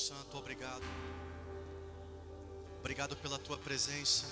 [0.00, 0.82] Santo, obrigado.
[2.78, 4.24] Obrigado pela tua presença.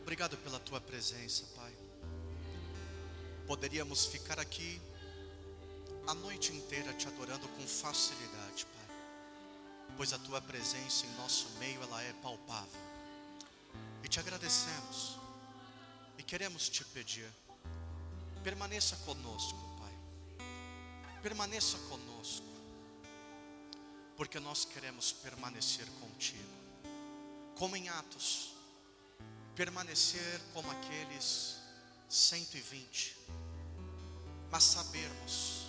[0.00, 1.72] Obrigado pela tua presença, Pai.
[3.46, 4.80] Poderíamos ficar aqui
[6.06, 8.96] a noite inteira te adorando com facilidade, Pai,
[9.96, 12.80] pois a tua presença em nosso meio ela é palpável.
[14.02, 15.18] E te agradecemos
[16.16, 17.30] e queremos te pedir,
[18.42, 20.48] permaneça conosco, Pai.
[21.22, 22.49] Permaneça conosco,
[24.20, 26.52] porque nós queremos permanecer contigo,
[27.56, 28.54] como em Atos,
[29.56, 31.56] permanecer como aqueles
[32.06, 33.16] 120,
[34.50, 35.68] mas sabermos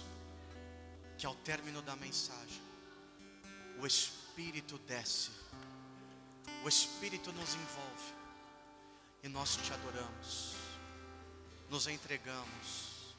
[1.18, 2.62] que ao término da mensagem,
[3.80, 5.32] o Espírito desce,
[6.66, 8.14] o Espírito nos envolve,
[9.24, 10.56] e nós te adoramos,
[11.70, 13.16] nos entregamos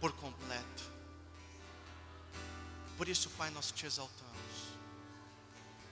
[0.00, 0.95] por completo.
[2.96, 4.56] Por isso, Pai, nós te exaltamos,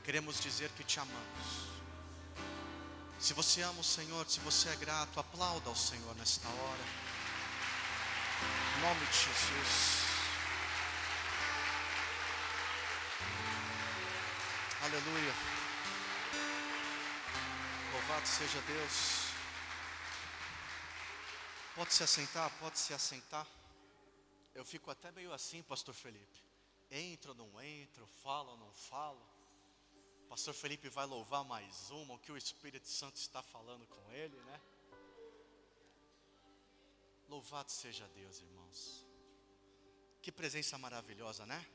[0.04, 1.64] queremos dizer que te amamos.
[3.20, 6.84] Se você ama o Senhor, se você é grato, aplauda ao Senhor nesta hora.
[8.76, 10.04] Em nome de Jesus.
[14.82, 15.34] Aleluia.
[17.94, 19.24] Louvado seja Deus.
[21.74, 23.46] Pode se assentar, pode se assentar.
[24.54, 26.43] Eu fico até meio assim, Pastor Felipe.
[26.96, 29.20] Entro ou não entro, falo ou não falo.
[30.28, 34.36] Pastor Felipe vai louvar mais uma, o que o Espírito Santo está falando com ele,
[34.42, 34.60] né?
[37.28, 39.04] Louvado seja Deus, irmãos.
[40.22, 41.66] Que presença maravilhosa, né?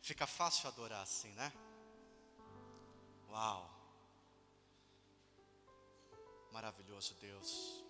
[0.00, 1.52] Fica fácil adorar assim, né?
[3.30, 3.68] Uau!
[6.52, 7.84] Maravilhoso Deus.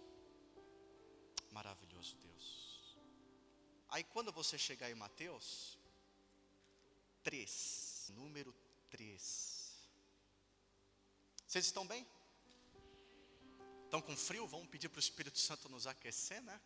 [1.51, 2.97] Maravilhoso Deus.
[3.91, 5.79] Aí quando você chegar em Mateus
[7.23, 8.55] 3, número
[8.91, 9.89] 3.
[11.47, 12.07] Vocês estão bem?
[13.85, 14.47] Estão com frio?
[14.47, 16.61] Vamos pedir para o Espírito Santo nos aquecer, né?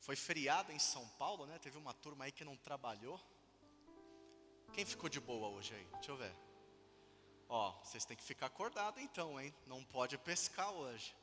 [0.00, 1.58] Foi feriado em São Paulo, né?
[1.58, 3.20] Teve uma turma aí que não trabalhou.
[4.72, 5.86] Quem ficou de boa hoje aí?
[5.92, 6.34] Deixa eu ver.
[7.48, 9.54] Ó, vocês têm que ficar acordado então, hein?
[9.66, 11.14] Não pode pescar hoje.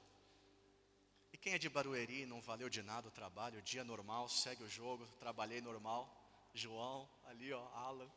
[1.34, 4.70] E quem é de Barueri não valeu de nada o trabalho, dia normal, segue o
[4.70, 6.08] jogo, trabalhei normal.
[6.54, 8.10] João, ali ó, Alan.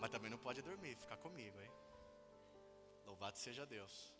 [0.00, 1.70] Mas também não pode dormir, ficar comigo, hein?
[3.06, 4.12] Louvado seja Deus.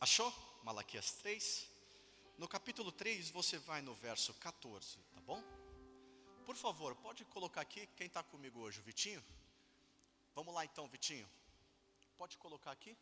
[0.00, 0.32] Achou?
[0.62, 1.68] Malaquias 3.
[2.36, 5.42] No capítulo 3, você vai no verso 14, tá bom?
[6.44, 9.24] Por favor, pode colocar aqui quem está comigo hoje, o Vitinho?
[10.34, 11.28] Vamos lá então, Vitinho.
[12.18, 12.96] Pode colocar aqui?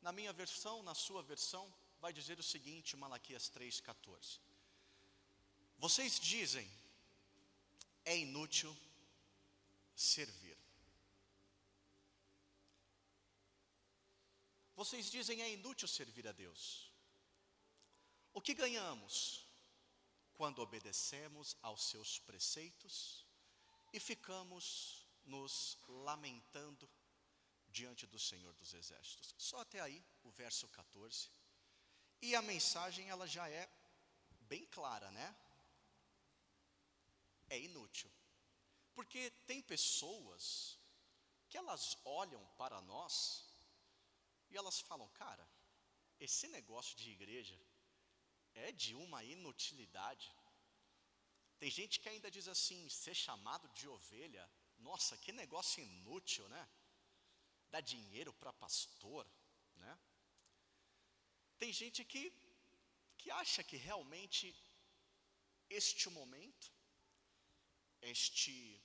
[0.00, 4.40] Na minha versão, na sua versão, vai dizer o seguinte, Malaquias 3,14.
[5.78, 6.68] Vocês dizem,
[8.04, 8.76] é inútil
[9.94, 10.56] servir.
[14.76, 16.90] Vocês dizem é inútil servir a Deus.
[18.32, 19.46] O que ganhamos
[20.34, 23.24] quando obedecemos aos seus preceitos
[23.92, 26.90] e ficamos nos lamentando
[27.68, 29.34] diante do Senhor dos Exércitos?
[29.38, 31.30] Só até aí, o verso 14.
[32.20, 33.70] E a mensagem ela já é
[34.48, 35.36] bem clara, né?
[37.48, 38.10] É inútil.
[38.94, 40.78] Porque tem pessoas
[41.48, 43.44] que elas olham para nós
[44.50, 45.48] e elas falam, cara,
[46.20, 47.58] esse negócio de igreja
[48.54, 50.32] é de uma inutilidade.
[51.58, 54.48] Tem gente que ainda diz assim, ser chamado de ovelha,
[54.78, 56.68] nossa, que negócio inútil, né?
[57.70, 59.26] Dar dinheiro para pastor,
[59.76, 59.98] né?
[61.58, 62.32] Tem gente que,
[63.16, 64.54] que acha que realmente
[65.70, 66.70] este momento,
[68.12, 68.82] este,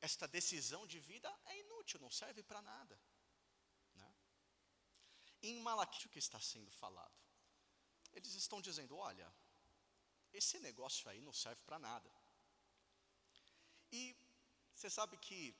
[0.00, 2.98] esta decisão de vida é inútil, não serve para nada.
[3.94, 4.14] Né?
[5.42, 7.18] Em Malaquias, o que está sendo falado?
[8.12, 9.32] Eles estão dizendo: olha,
[10.32, 12.10] esse negócio aí não serve para nada.
[13.92, 14.16] E
[14.74, 15.54] você sabe que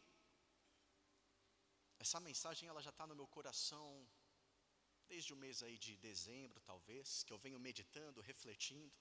[1.98, 4.08] essa mensagem ela já está no meu coração
[5.08, 8.94] desde o mês aí de dezembro, talvez, que eu venho meditando, refletindo.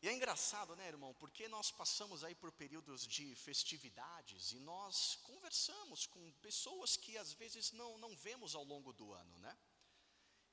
[0.00, 5.16] E é engraçado, né, irmão, porque nós passamos aí por períodos de festividades e nós
[5.24, 9.58] conversamos com pessoas que às vezes não, não vemos ao longo do ano, né?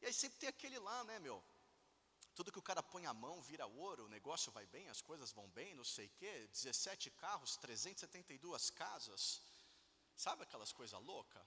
[0.01, 1.43] E aí sempre tem aquele lá, né, meu?
[2.33, 5.31] Tudo que o cara põe a mão vira ouro, o negócio vai bem, as coisas
[5.31, 6.49] vão bem, não sei o quê.
[6.51, 9.41] 17 carros, 372 casas.
[10.15, 11.45] Sabe aquelas coisas loucas?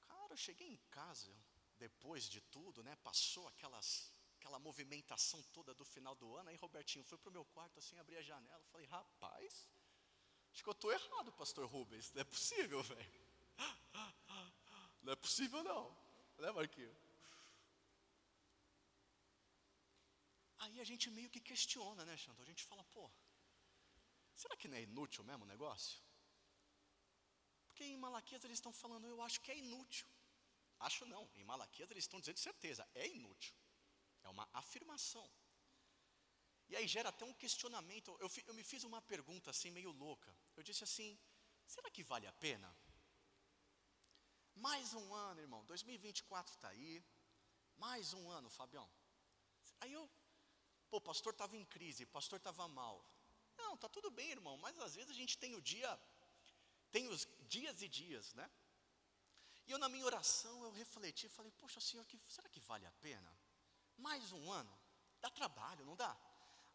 [0.00, 1.32] Cara, eu cheguei em casa,
[1.78, 2.96] depois de tudo, né?
[2.96, 4.10] Passou aquelas
[4.40, 6.48] aquela movimentação toda do final do ano.
[6.48, 9.68] Aí Robertinho foi pro meu quarto assim, abri a janela, falei, rapaz,
[10.50, 12.10] acho que eu estou errado, pastor Rubens.
[12.12, 13.20] Não é possível, velho.
[15.02, 15.84] Não é possível não.
[16.38, 16.94] Né, Marquinhos?
[20.58, 22.42] Aí a gente meio que questiona, né, Xandão?
[22.42, 23.10] A gente fala, pô,
[24.34, 25.98] será que não é inútil mesmo o negócio?
[27.66, 30.06] Porque em Malaquias eles estão falando, eu acho que é inútil.
[30.78, 33.54] Acho não, em Malaquias eles estão dizendo certeza, é inútil.
[34.22, 35.28] É uma afirmação.
[36.68, 38.16] E aí gera até um questionamento.
[38.20, 40.34] Eu, eu me fiz uma pergunta assim, meio louca.
[40.56, 41.18] Eu disse assim:
[41.66, 42.74] será que vale a pena?
[44.54, 45.64] Mais um ano, irmão.
[45.64, 47.02] 2024 está aí.
[47.76, 48.88] Mais um ano, Fabião.
[49.80, 50.08] Aí eu,
[50.90, 53.04] pô, o pastor estava em crise, o pastor estava mal.
[53.56, 55.98] Não, tá tudo bem, irmão, mas às vezes a gente tem o dia,
[56.90, 58.50] tem os dias e dias, né?
[59.66, 62.92] E eu na minha oração eu refleti, falei, poxa Senhor, que, será que vale a
[62.92, 63.39] pena?
[64.00, 64.78] Mais um ano?
[65.20, 66.16] Dá trabalho, não dá?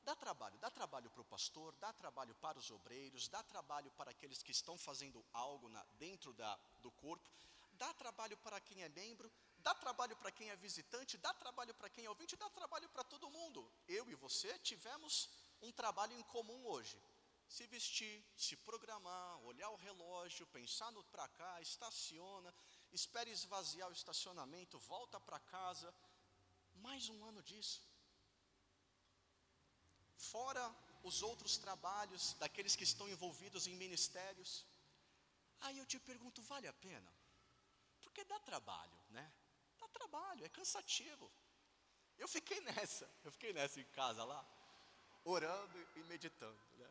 [0.03, 4.11] Dá trabalho, dá trabalho para o pastor, dá trabalho para os obreiros, dá trabalho para
[4.11, 7.27] aqueles que estão fazendo algo na, dentro da, do corpo,
[7.73, 11.89] dá trabalho para quem é membro, dá trabalho para quem é visitante, dá trabalho para
[11.89, 13.67] quem é ouvinte, dá trabalho para todo mundo.
[13.87, 15.27] Eu e você tivemos
[15.59, 17.01] um trabalho em comum hoje.
[17.47, 22.53] Se vestir, se programar, olhar o relógio, pensar no para cá, estaciona,
[22.91, 25.93] espere esvaziar o estacionamento, volta para casa.
[26.87, 27.81] Mais um ano disso.
[30.31, 30.63] Fora
[31.09, 34.51] os outros trabalhos daqueles que estão envolvidos em ministérios.
[35.61, 37.11] Aí eu te pergunto, vale a pena?
[38.01, 39.25] Porque dá trabalho, né?
[39.79, 41.31] Dá trabalho, é cansativo.
[42.17, 44.41] Eu fiquei nessa, eu fiquei nessa em casa lá,
[45.23, 46.89] orando e meditando, né?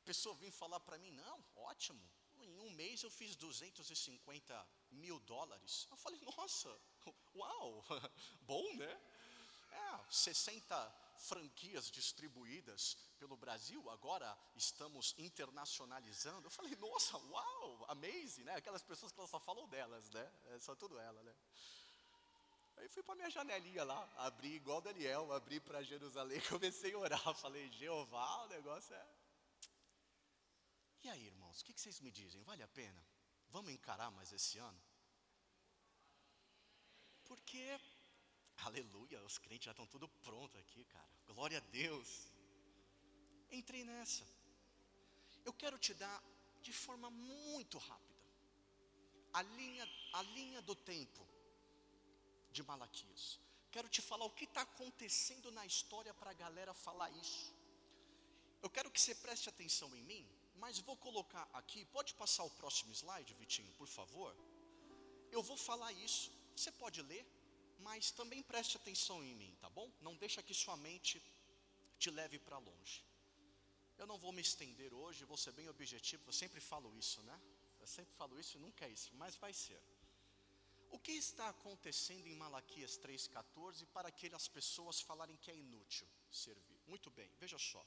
[0.00, 2.02] A pessoa vinha falar para mim, não, ótimo,
[2.40, 5.86] em um mês eu fiz 250 mil dólares.
[5.90, 6.70] Eu falei, nossa,
[7.34, 7.84] uau,
[8.42, 9.00] bom, né?
[9.70, 16.46] É, 60 franquias distribuídas pelo Brasil, agora estamos internacionalizando.
[16.46, 18.56] Eu falei, nossa, uau, amazing, né?
[18.56, 20.32] Aquelas pessoas que só falam delas, né?
[20.46, 21.34] É só tudo ela, né?
[22.76, 27.34] Aí fui para minha janelinha lá, abri igual Daniel, abri para Jerusalém, comecei a orar,
[27.34, 29.06] falei, Jeová, o negócio é.
[31.04, 32.42] E aí, irmãos, o que vocês me dizem?
[32.42, 33.04] Vale a pena?
[33.50, 34.80] Vamos encarar mais esse ano?
[37.32, 37.80] Porque
[38.68, 41.08] Aleluia, os crentes já estão tudo pronto aqui, cara.
[41.28, 42.08] Glória a Deus.
[43.50, 44.24] Entrei nessa.
[45.44, 46.22] Eu quero te dar
[46.60, 48.22] de forma muito rápida
[49.32, 51.26] a linha, a linha do tempo
[52.52, 53.40] de Malaquias.
[53.70, 57.54] Quero te falar o que está acontecendo na história para a galera falar isso.
[58.62, 61.84] Eu quero que você preste atenção em mim, mas vou colocar aqui.
[61.86, 64.36] Pode passar o próximo slide, Vitinho, por favor?
[65.30, 66.41] Eu vou falar isso.
[66.56, 67.26] Você pode ler?
[67.82, 69.90] mas também preste atenção em mim, tá bom?
[70.00, 71.22] Não deixa que sua mente
[71.98, 73.04] te leve para longe.
[73.98, 77.40] Eu não vou me estender hoje, vou ser bem objetivo, eu sempre falo isso, né?
[77.80, 79.82] Eu sempre falo isso e nunca é isso, mas vai ser.
[80.90, 86.80] O que está acontecendo em Malaquias 3,14 para aquelas pessoas falarem que é inútil servir?
[86.86, 87.84] Muito bem, veja só.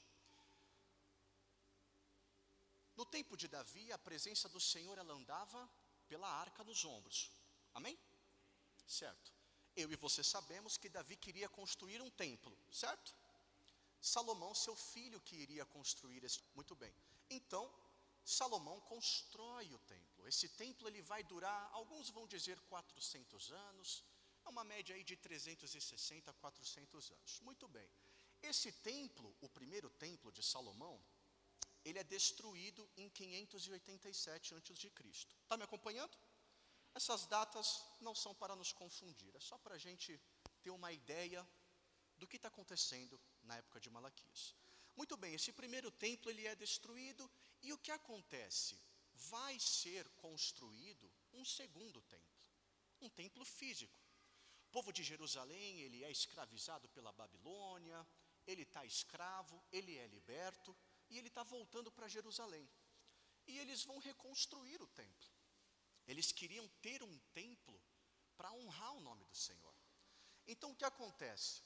[2.96, 5.68] No tempo de Davi, a presença do Senhor ela andava
[6.08, 7.30] pela arca nos ombros.
[7.74, 7.98] Amém?
[8.86, 9.32] Certo.
[9.74, 13.14] Eu e você sabemos que Davi queria construir um templo, certo?
[14.00, 16.40] Salomão, seu filho, que iria construir esse.
[16.54, 16.94] Muito bem.
[17.28, 17.70] Então,
[18.24, 20.26] Salomão constrói o templo.
[20.26, 24.04] Esse templo ele vai durar, alguns vão dizer 400 anos,
[24.44, 27.40] é uma média aí de 360 a 400 anos.
[27.40, 27.88] Muito bem.
[28.42, 31.00] Esse templo, o primeiro templo de Salomão,
[31.84, 34.92] ele é destruído em 587 a.C.
[35.42, 36.16] Está me acompanhando?
[36.96, 40.18] Essas datas não são para nos confundir, é só para a gente
[40.62, 41.46] ter uma ideia
[42.16, 44.54] do que está acontecendo na época de Malaquias.
[44.96, 48.80] Muito bem, esse primeiro templo ele é destruído e o que acontece?
[49.12, 52.40] Vai ser construído um segundo templo,
[53.02, 54.00] um templo físico.
[54.68, 58.06] O povo de Jerusalém ele é escravizado pela Babilônia,
[58.46, 60.74] ele está escravo, ele é liberto
[61.10, 62.66] e ele está voltando para Jerusalém.
[63.46, 65.35] E eles vão reconstruir o templo.
[66.06, 67.80] Eles queriam ter um templo
[68.36, 69.74] para honrar o nome do Senhor.
[70.46, 71.62] Então o que acontece?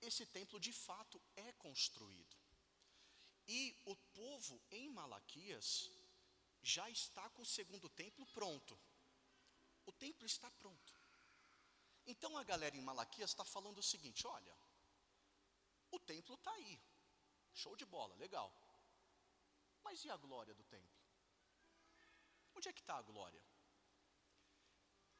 [0.00, 2.36] Esse templo de fato é construído.
[3.48, 5.90] E o povo em Malaquias
[6.62, 8.78] já está com o segundo templo pronto.
[9.86, 10.92] O templo está pronto.
[12.06, 14.56] Então a galera em Malaquias está falando o seguinte: olha,
[15.90, 16.80] o templo está aí,
[17.54, 18.52] show de bola, legal.
[19.82, 20.95] Mas e a glória do templo?
[22.56, 23.42] Onde é que está a glória?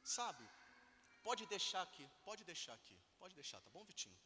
[0.03, 0.47] Sabe,
[1.27, 4.17] Pode deixar aqui, pode deixar aqui, pode deixar, tá bom, Vitinho?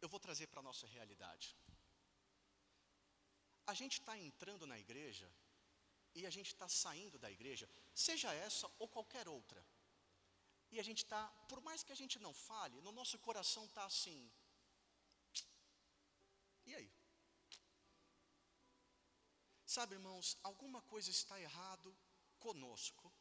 [0.00, 1.56] Eu vou trazer para a nossa realidade.
[3.72, 5.28] A gente está entrando na igreja
[6.14, 7.68] e a gente está saindo da igreja,
[8.06, 9.60] seja essa ou qualquer outra.
[10.70, 13.84] E a gente está, por mais que a gente não fale, no nosso coração está
[13.84, 14.20] assim.
[16.64, 16.88] E aí?
[19.74, 21.90] Sabe, irmãos, alguma coisa está errado
[22.38, 23.12] conosco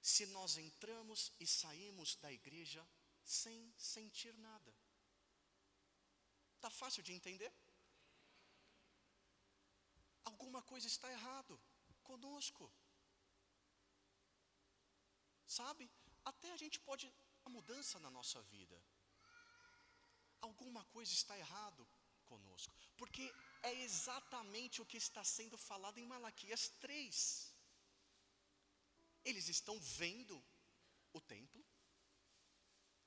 [0.00, 2.82] se nós entramos e saímos da igreja
[3.22, 4.74] sem sentir nada.
[6.54, 7.52] Está fácil de entender?
[10.24, 11.60] Alguma coisa está errado
[12.02, 12.72] conosco.
[15.46, 15.90] Sabe?
[16.24, 17.12] Até a gente pode
[17.44, 18.82] a mudança na nossa vida.
[20.40, 21.86] Alguma coisa está errado
[22.24, 27.54] conosco, porque é exatamente o que está sendo falado em Malaquias 3.
[29.24, 30.42] Eles estão vendo
[31.12, 31.64] o templo,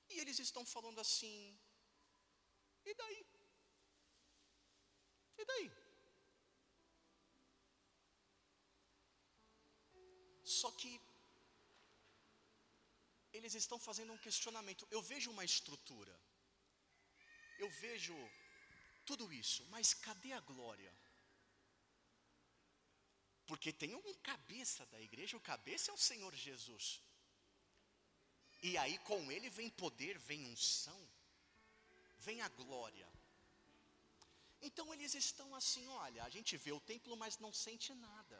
[0.09, 1.57] e eles estão falando assim:
[2.85, 3.25] e daí?
[5.37, 5.71] E daí?
[10.43, 10.91] Só que
[13.31, 14.87] eles estão fazendo um questionamento.
[14.89, 16.15] Eu vejo uma estrutura,
[17.59, 18.15] eu vejo
[19.09, 20.93] tudo isso, mas cadê a glória?
[23.47, 27.01] Porque tem um cabeça da igreja, o cabeça é o Senhor Jesus.
[28.61, 30.99] E aí com ele vem poder, vem unção,
[32.19, 33.07] vem a glória.
[34.61, 38.39] Então eles estão assim, olha, a gente vê o templo, mas não sente nada.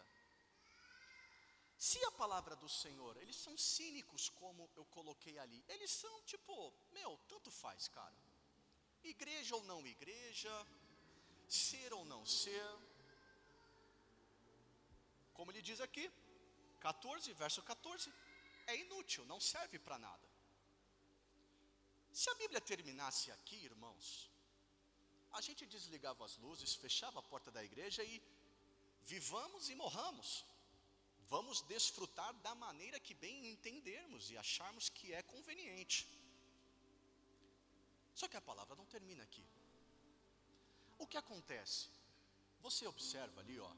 [1.79, 6.73] Se a palavra do Senhor, eles são cínicos, como eu coloquei ali, eles são tipo,
[6.91, 8.28] meu, tanto faz, cara.
[9.03, 10.67] Igreja ou não igreja,
[11.47, 12.67] ser ou não ser,
[15.33, 16.11] como ele diz aqui,
[16.81, 18.13] 14, verso 14,
[18.67, 20.27] é inútil, não serve para nada.
[22.11, 24.29] Se a Bíblia terminasse aqui, irmãos,
[25.31, 28.21] a gente desligava as luzes, fechava a porta da igreja e
[29.03, 30.45] vivamos e morramos.
[31.27, 36.07] Vamos desfrutar da maneira que bem entendermos e acharmos que é conveniente.
[38.19, 39.45] Só que a palavra não termina aqui.
[40.97, 41.87] O que acontece?
[42.59, 43.71] Você observa ali, ó,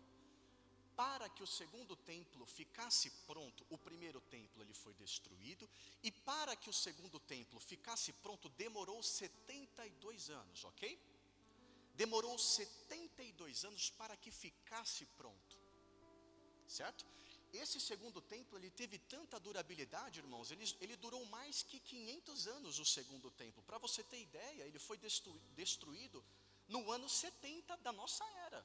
[0.95, 5.69] para que o segundo templo ficasse pronto, o primeiro templo ele foi destruído,
[6.01, 11.00] e para que o segundo templo ficasse pronto, demorou 72 anos, ok?
[11.93, 15.60] Demorou 72 anos para que ficasse pronto,
[16.67, 17.05] certo?
[17.53, 22.79] Esse segundo templo, ele teve tanta durabilidade, irmãos, ele, ele durou mais que 500 anos
[22.79, 23.62] o segundo templo.
[23.63, 24.98] Para você ter ideia, ele foi
[25.55, 26.24] destruído
[26.67, 28.63] no ano 70 da nossa era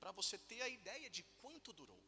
[0.00, 2.02] para você ter a ideia de quanto durou.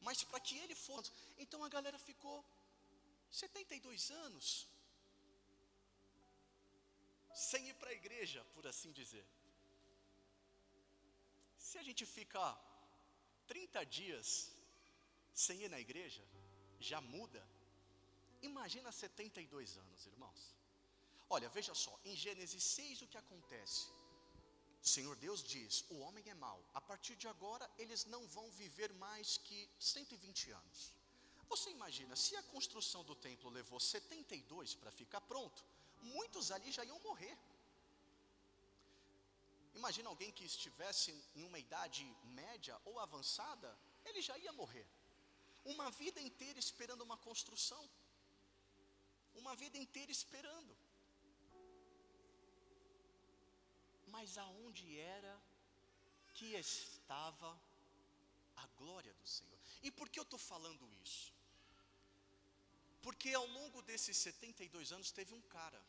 [0.00, 2.44] Mas para que ele fosse, então a galera ficou
[3.30, 4.66] 72 anos
[7.32, 9.24] sem ir para a igreja, por assim dizer.
[11.56, 12.42] Se a gente fica
[13.46, 14.50] 30 dias
[15.34, 16.22] sem ir na igreja,
[16.78, 17.46] já muda.
[18.42, 20.54] Imagina 72 anos, irmãos.
[21.28, 23.88] Olha, veja só, em Gênesis 6 o que acontece?
[24.82, 28.50] O Senhor Deus diz: o homem é mau, a partir de agora eles não vão
[28.52, 30.92] viver mais que 120 anos.
[31.48, 35.64] Você imagina, se a construção do templo levou 72 para ficar pronto,
[36.00, 37.36] muitos ali já iam morrer.
[39.74, 44.86] Imagina alguém que estivesse em uma idade média ou avançada, ele já ia morrer.
[45.64, 47.88] Uma vida inteira esperando uma construção.
[49.34, 50.76] Uma vida inteira esperando.
[54.20, 55.34] mas aonde era
[56.34, 57.50] que estava
[58.56, 59.58] a glória do Senhor?
[59.82, 61.32] E por que eu estou falando isso?
[63.02, 65.82] Porque ao longo desses 72 anos teve um cara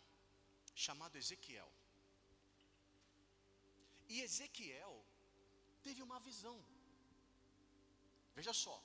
[0.73, 1.71] chamado Ezequiel.
[4.07, 5.05] E Ezequiel
[5.83, 6.57] teve uma visão.
[8.33, 8.81] Veja só,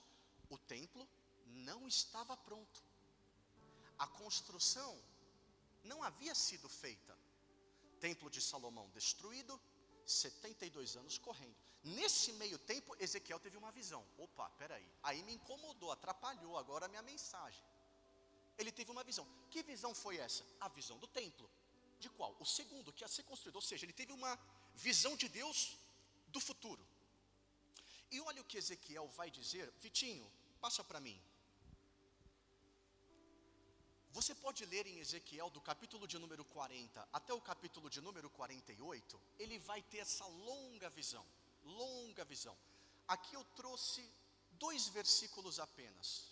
[0.48, 1.08] o templo
[1.46, 2.82] não estava pronto.
[3.98, 4.98] A construção
[5.84, 7.16] não havia sido feita.
[8.00, 9.60] Templo de Salomão destruído,
[10.04, 11.56] 72 anos correndo.
[11.82, 14.04] Nesse meio tempo, Ezequiel teve uma visão.
[14.18, 14.88] Opa, peraí.
[15.02, 17.62] Aí me incomodou, atrapalhou agora a minha mensagem.
[18.58, 19.26] Ele teve uma visão.
[19.50, 20.44] Que visão foi essa?
[20.60, 21.48] A visão do templo.
[22.00, 22.36] De qual?
[22.40, 23.56] O segundo, que ia ser construído.
[23.56, 24.38] Ou seja, ele teve uma
[24.74, 25.76] visão de Deus
[26.28, 26.86] do futuro.
[28.10, 29.70] E olha o que Ezequiel vai dizer.
[29.78, 31.20] Vitinho, passa para mim.
[34.16, 38.30] Você pode ler em Ezequiel, do capítulo de número 40 até o capítulo de número
[38.30, 41.24] 48, ele vai ter essa longa visão,
[41.64, 42.56] longa visão.
[43.06, 44.10] Aqui eu trouxe
[44.52, 46.30] dois versículos apenas,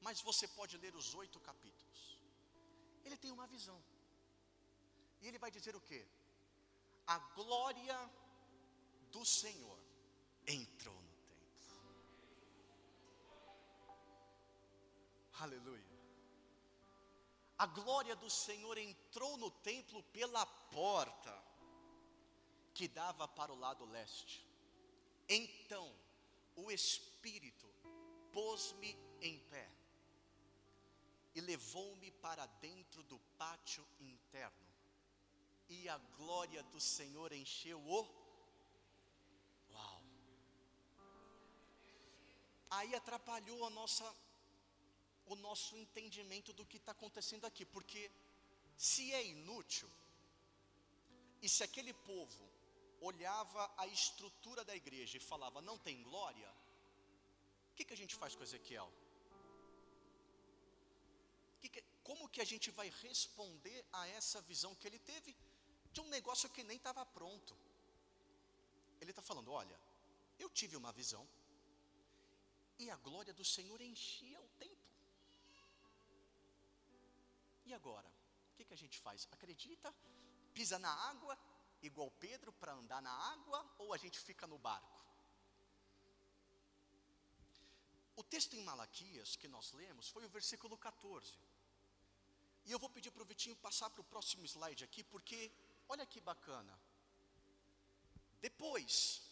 [0.00, 2.18] mas você pode ler os oito capítulos.
[3.04, 3.78] Ele tem uma visão.
[5.20, 6.06] E ele vai dizer o que?
[7.06, 7.98] A glória
[9.12, 9.78] do Senhor
[10.46, 11.07] entrou
[15.40, 15.98] Aleluia.
[17.58, 21.44] A glória do Senhor entrou no templo pela porta
[22.72, 24.46] que dava para o lado leste.
[25.28, 25.92] Então,
[26.54, 27.68] o Espírito
[28.32, 29.68] pôs-me em pé
[31.34, 34.66] e levou-me para dentro do pátio interno.
[35.68, 38.00] E a glória do Senhor encheu o.
[39.72, 40.02] Uau!
[42.70, 44.04] Aí atrapalhou a nossa,
[45.28, 48.10] o nosso entendimento do que está acontecendo aqui, porque
[48.76, 49.88] se é inútil,
[51.42, 52.44] e se aquele povo
[53.00, 56.50] olhava a estrutura da igreja e falava, não tem glória,
[57.70, 58.90] o que, que a gente faz com Ezequiel?
[61.60, 65.36] Que que, como que a gente vai responder a essa visão que ele teve
[65.92, 67.56] de um negócio que nem estava pronto?
[69.00, 69.78] Ele está falando: olha,
[70.38, 71.26] eu tive uma visão
[72.78, 74.77] e a glória do Senhor enchia o templo.
[77.68, 78.08] E agora?
[78.50, 79.28] O que, que a gente faz?
[79.30, 79.94] Acredita?
[80.54, 81.38] Pisa na água,
[81.82, 84.98] igual Pedro, para andar na água, ou a gente fica no barco?
[88.16, 91.34] O texto em Malaquias que nós lemos foi o versículo 14.
[92.64, 95.52] E eu vou pedir para o Vitinho passar para o próximo slide aqui, porque
[95.90, 96.74] olha que bacana.
[98.40, 99.22] Depois,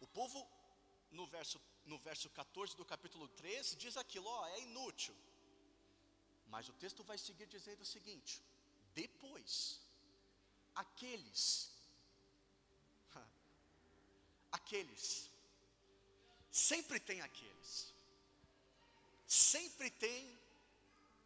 [0.00, 0.48] o povo,
[1.10, 5.14] no verso, no verso 14 do capítulo 3, diz aquilo: ó, é inútil.
[6.52, 8.32] Mas o texto vai seguir dizendo o seguinte:
[8.94, 9.80] depois,
[10.74, 11.44] aqueles,
[14.58, 15.30] aqueles,
[16.50, 17.94] sempre tem aqueles,
[19.26, 20.38] sempre tem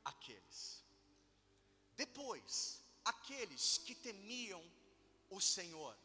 [0.05, 0.61] aqueles.
[1.97, 4.63] Depois, aqueles que temiam
[5.29, 5.97] o Senhor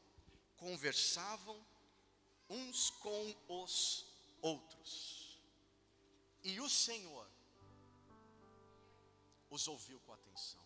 [0.57, 1.63] conversavam
[2.49, 3.75] uns com os
[4.41, 5.37] outros,
[6.43, 7.29] e o Senhor
[9.51, 10.61] os ouviu com atenção.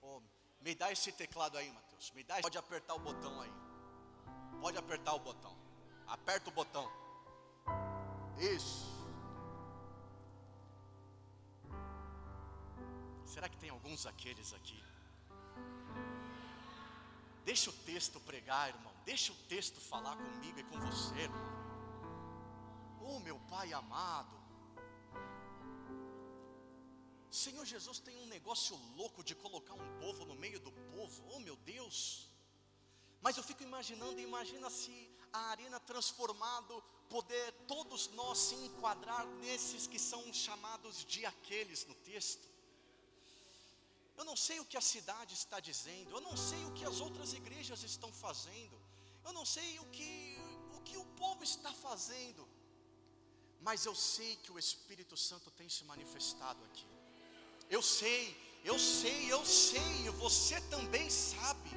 [0.00, 0.20] Oh,
[0.60, 2.10] me dá esse teclado aí, Mateus.
[2.12, 2.40] Me dá.
[2.40, 3.52] Pode apertar o botão aí.
[4.60, 5.56] Pode apertar o botão.
[6.06, 6.90] Aperta o botão.
[8.38, 8.90] Isso.
[13.26, 14.82] Será que tem alguns aqueles aqui?
[17.44, 18.92] Deixa o texto pregar, irmão.
[19.04, 21.52] Deixa o texto falar comigo e com você, irmão.
[23.00, 24.41] Oh, meu Pai amado.
[27.32, 31.24] Senhor Jesus tem um negócio louco de colocar um povo no meio do povo.
[31.30, 32.28] Oh, meu Deus.
[33.22, 34.94] Mas eu fico imaginando, imagina se
[35.32, 41.94] a arena transformado, poder todos nós se enquadrar nesses que são chamados de aqueles no
[41.94, 42.46] texto.
[44.18, 47.00] Eu não sei o que a cidade está dizendo, eu não sei o que as
[47.00, 48.78] outras igrejas estão fazendo,
[49.24, 50.10] eu não sei o que
[50.76, 52.46] o, que o povo está fazendo,
[53.60, 56.91] mas eu sei que o Espírito Santo tem se manifestado aqui.
[57.68, 61.70] Eu sei, eu sei, eu sei, você também sabe.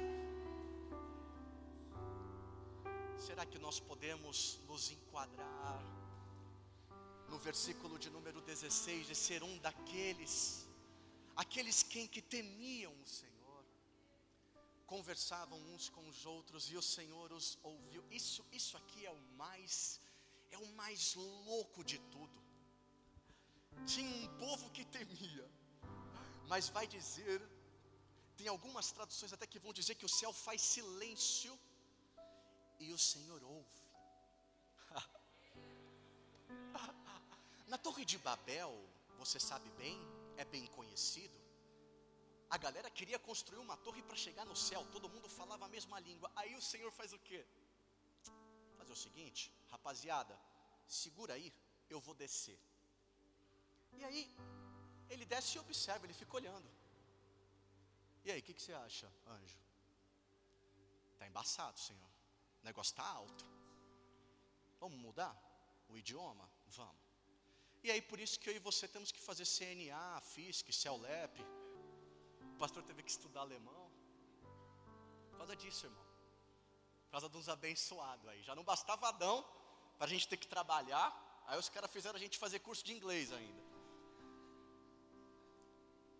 [3.18, 5.82] Será que nós podemos nos enquadrar
[7.28, 10.66] no versículo de número 16 de ser um daqueles,
[11.34, 13.64] aqueles quem que temiam o Senhor,
[14.86, 18.04] conversavam uns com os outros e o Senhor os ouviu.
[18.10, 20.00] Isso, isso aqui é o mais,
[20.50, 22.46] é o mais louco de tudo.
[23.84, 25.50] Tinha um povo que temia,
[26.48, 27.40] mas vai dizer,
[28.36, 31.58] tem algumas traduções até que vão dizer que o céu faz silêncio
[32.78, 33.82] e o Senhor ouve.
[37.66, 38.72] Na Torre de Babel,
[39.18, 39.98] você sabe bem,
[40.36, 41.36] é bem conhecido.
[42.48, 45.98] A galera queria construir uma torre para chegar no céu, todo mundo falava a mesma
[45.98, 46.30] língua.
[46.36, 47.44] Aí o Senhor faz o quê?
[48.78, 50.38] Fazer o seguinte, rapaziada,
[50.86, 51.52] segura aí,
[51.90, 52.56] eu vou descer.
[53.94, 54.32] E aí,
[55.08, 56.68] ele desce e observa, ele fica olhando.
[58.24, 59.58] E aí, o que, que, você acha, anjo?
[61.12, 62.10] Está embaçado, Senhor.
[62.62, 63.44] O negócio está alto.
[64.80, 65.34] Vamos mudar
[65.88, 66.50] o idioma?
[66.66, 67.06] Vamos.
[67.84, 71.40] E aí, por isso que eu e você temos que fazer CNA, FISC, CELEP.
[72.54, 73.90] O pastor teve que estudar alemão.
[75.30, 76.04] Por causa disso, irmão.
[77.04, 78.42] Por causa de uns abençoados aí.
[78.42, 79.46] Já não bastava Adão,
[79.96, 81.08] para a gente ter que trabalhar.
[81.46, 83.65] Aí os caras fizeram a gente fazer curso de inglês ainda.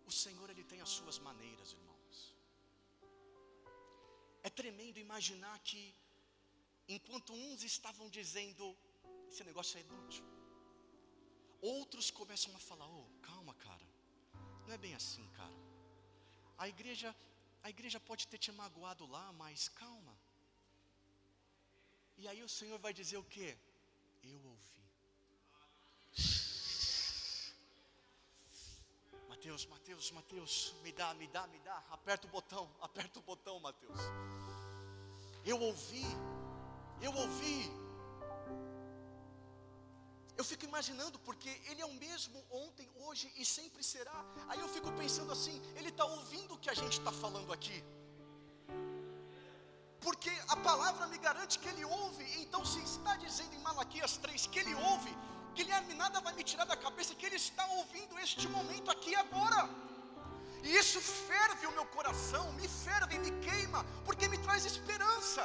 [0.09, 2.17] O Senhor, Ele tem as suas maneiras, irmãos.
[4.47, 5.83] É tremendo imaginar que,
[6.95, 8.65] enquanto uns estavam dizendo,
[9.29, 10.25] esse negócio é inútil,
[11.61, 13.87] Outros começam a falar: "Oh, calma, cara.
[14.65, 15.57] Não é bem assim, cara.
[16.57, 17.15] A igreja,
[17.63, 20.15] a igreja pode ter te magoado lá, mas calma.
[22.17, 23.57] E aí o Senhor vai dizer o quê?
[24.23, 24.86] Eu ouvi.
[29.37, 31.77] Mateus, Mateus, Mateus, me dá, me dá, me dá.
[31.91, 33.99] Aperta o botão, aperta o botão, Mateus.
[35.45, 36.05] Eu ouvi,
[36.99, 37.71] eu ouvi.
[40.35, 44.25] Eu fico imaginando, porque Ele é o mesmo ontem, hoje e sempre será.
[44.47, 47.83] Aí eu fico pensando assim: Ele está ouvindo o que a gente está falando aqui.
[49.99, 52.25] Porque a palavra me garante que Ele ouve.
[52.41, 55.15] Então, se está dizendo em Malaquias 3 que Ele ouve,
[55.57, 59.61] Guilherme, nada vai me tirar da cabeça que Ele está ouvindo este momento aqui agora.
[60.67, 65.43] E isso ferve o meu coração, me ferve, me queima, porque me traz esperança.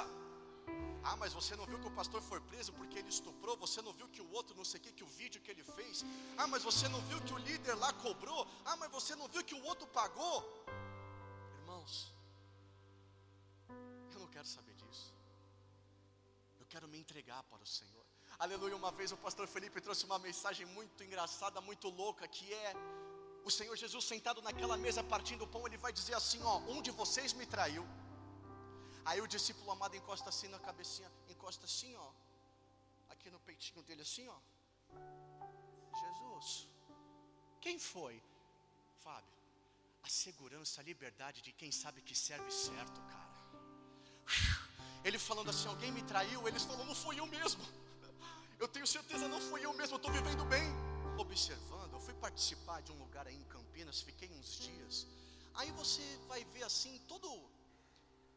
[1.09, 3.57] Ah, mas você não viu que o pastor foi preso porque ele estuprou?
[3.65, 5.65] Você não viu que o outro, não sei o que, que o vídeo que ele
[5.77, 6.05] fez?
[6.41, 8.41] Ah, mas você não viu que o líder lá cobrou?
[8.65, 10.37] Ah, mas você não viu que o outro pagou?
[11.61, 11.93] Irmãos,
[14.15, 15.09] eu não quero saber disso.
[16.61, 18.12] Eu quero me entregar para o Senhor.
[18.45, 18.75] Aleluia.
[18.75, 22.73] Uma vez o pastor Felipe trouxe uma mensagem muito engraçada, muito louca, que é
[23.49, 26.83] o Senhor Jesus sentado naquela mesa partindo o pão, ele vai dizer assim: ó, um
[26.87, 27.85] de vocês me traiu.
[29.05, 32.09] Aí o discípulo amado encosta assim na cabecinha, encosta assim, ó,
[33.11, 34.39] aqui no peitinho dele, assim, ó.
[36.03, 36.69] Jesus,
[37.61, 38.21] quem foi?
[39.05, 39.37] Fábio,
[40.03, 43.37] a segurança, a liberdade de quem sabe que serve certo, cara.
[45.05, 47.65] Ele falando assim: alguém me traiu, eles falam: não fui eu mesmo.
[48.63, 50.67] Eu tenho certeza, não fui eu mesmo, eu estou vivendo bem.
[51.19, 55.05] Observando, eu fui participar de um lugar aí em Campinas, fiquei uns dias.
[55.55, 57.29] Aí você vai ver assim, todo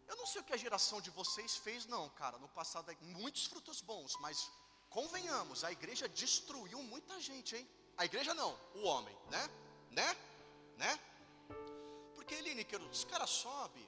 [0.08, 2.40] eu não sei o que a geração de vocês fez, não, cara.
[2.40, 4.52] No passado, muitos frutos bons, mas
[4.90, 7.70] convenhamos, a igreja destruiu muita gente, hein?
[7.96, 9.44] A igreja não, o homem, né?
[9.92, 10.18] Né?
[10.78, 11.00] Né?
[12.16, 13.88] Porque, Lineker, os caras sobem,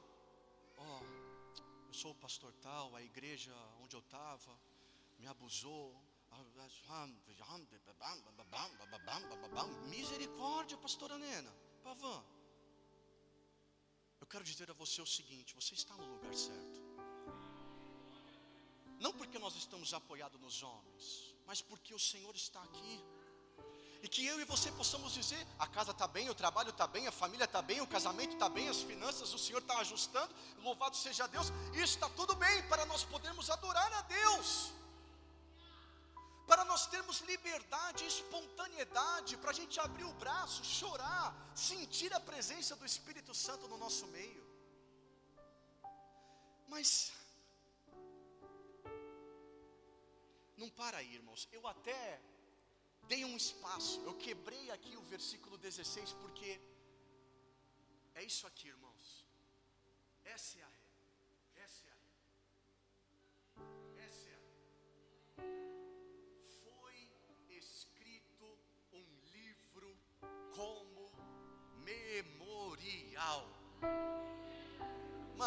[0.77, 4.55] ó, oh, eu sou o pastor tal, a igreja onde eu estava
[5.17, 6.06] me abusou.
[9.87, 12.23] Misericórdia, pastora Nena, Pavan.
[14.21, 16.79] Eu quero dizer a você o seguinte: você está no lugar certo.
[18.99, 23.03] Não porque nós estamos apoiados nos homens, mas porque o Senhor está aqui.
[24.03, 27.07] E que eu e você possamos dizer: a casa está bem, o trabalho está bem,
[27.07, 30.95] a família está bem, o casamento está bem, as finanças o Senhor está ajustando, louvado
[30.95, 34.76] seja Deus, e está tudo bem para nós podermos adorar a Deus
[36.49, 42.21] para nós termos liberdade e espontaneidade, para a gente abrir o braço, chorar, sentir a
[42.31, 44.43] presença do Espírito Santo no nosso meio.
[46.73, 46.89] Mas,
[50.61, 52.01] não para aí, irmãos, eu até
[53.11, 56.59] dei um espaço, eu quebrei aqui o versículo 16, porque
[58.15, 59.25] é isso aqui, irmãos,
[60.23, 60.76] essa é a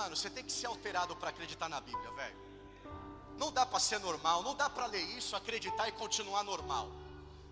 [0.01, 2.37] Mano, você tem que ser alterado para acreditar na Bíblia, velho.
[3.37, 6.89] Não dá para ser normal, não dá para ler isso, acreditar e continuar normal.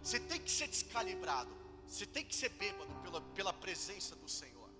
[0.02, 1.54] Você tem que ser descalibrado,
[1.86, 4.70] você tem que ser bêbado pela, pela presença do Senhor.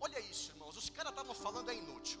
[0.00, 2.20] Olha isso, irmãos, os caras estavam falando é inútil.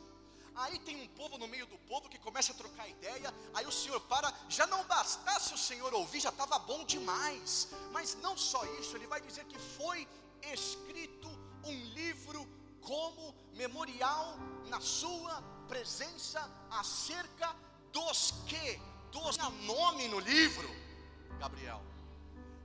[0.56, 3.32] Aí tem um povo no meio do povo que começa a trocar ideia.
[3.54, 7.68] Aí o Senhor para, já não bastasse o Senhor ouvir, já estava bom demais.
[7.92, 10.08] Mas não só isso, ele vai dizer que foi
[10.52, 11.28] escrito
[11.62, 14.36] um livro como memorial
[14.68, 16.40] na sua presença
[16.70, 17.54] acerca
[17.92, 20.68] dos que dos tinha nome no livro,
[21.38, 21.82] Gabriel.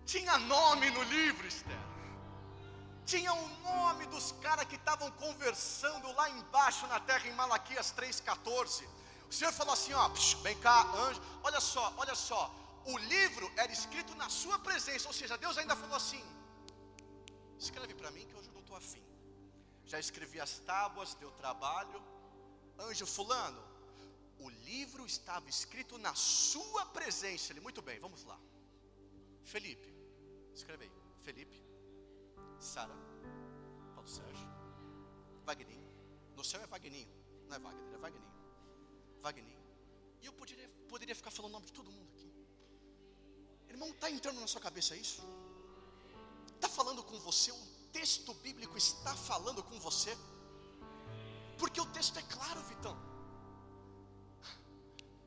[0.05, 1.77] Tinha nome no livro, Esther.
[3.05, 8.87] Tinha o nome dos caras que estavam conversando lá embaixo na terra em Malaquias 3:14.
[9.29, 10.07] O Senhor falou assim, ó,
[10.41, 11.21] vem cá, anjo.
[11.43, 12.53] Olha só, olha só.
[12.85, 16.23] O livro era escrito na sua presença, ou seja, Deus ainda falou assim:
[17.59, 19.03] escreve para mim que hoje eu não estou afim
[19.87, 22.03] já escrevi as tábuas, deu trabalho.
[22.77, 23.63] Anjo Fulano,
[24.39, 27.51] o livro estava escrito na sua presença.
[27.51, 28.37] Ele, muito bem, vamos lá.
[29.43, 29.89] Felipe,
[30.53, 30.91] escreve aí.
[31.21, 31.57] Felipe,
[32.59, 32.95] Sara,
[33.95, 34.47] Paulo Sérgio,
[35.45, 35.87] Vagninho.
[36.35, 37.09] No céu é Vagninho,
[37.47, 38.33] não é Wagner, é Vagninho.
[39.21, 39.63] Vagninho.
[40.21, 42.31] E eu poderia, poderia ficar falando o nome de todo mundo aqui.
[43.69, 45.21] Irmão, está entrando na sua cabeça isso?
[46.55, 50.15] Está falando com você um texto bíblico está falando com você?
[51.57, 52.95] Porque o texto é claro, Vitão.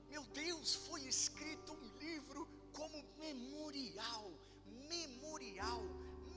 [0.09, 4.31] Meu Deus, foi escrito um livro como memorial,
[4.89, 5.83] memorial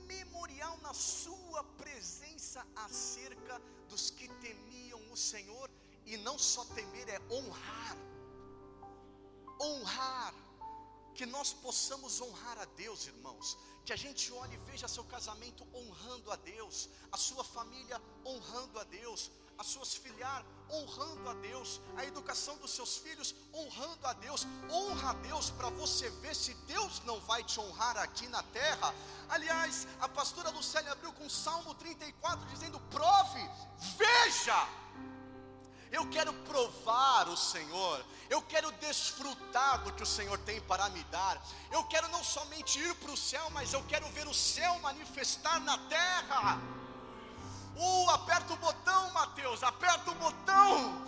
[0.06, 5.70] memorial, na sua presença acerca dos que temiam o Senhor,
[6.04, 7.96] e não só temer, é honrar.
[9.60, 10.34] Honrar,
[11.14, 15.66] que nós possamos honrar a Deus, irmãos, que a gente olhe e veja seu casamento
[15.74, 21.80] honrando a Deus, a sua família honrando a Deus, as suas filhar honrando a Deus,
[21.96, 24.46] a educação dos seus filhos honrando a Deus.
[24.70, 28.94] Honra a Deus para você ver se Deus não vai te honrar aqui na terra.
[29.28, 33.50] Aliás, a pastora Lucélia abriu com Salmo 34 dizendo: "Prove,
[33.96, 34.83] veja".
[35.94, 41.04] Eu quero provar o Senhor, eu quero desfrutar do que o Senhor tem para me
[41.04, 41.40] dar.
[41.70, 45.60] Eu quero não somente ir para o céu, mas eu quero ver o céu manifestar
[45.60, 46.60] na terra.
[47.76, 51.06] Uh, aperta o botão, Mateus, aperta o botão,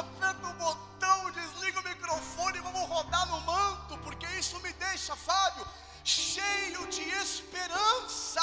[0.00, 5.66] aperta o botão, desliga o microfone vamos rodar no manto, porque isso me deixa, Fábio,
[6.02, 8.40] cheio de esperança.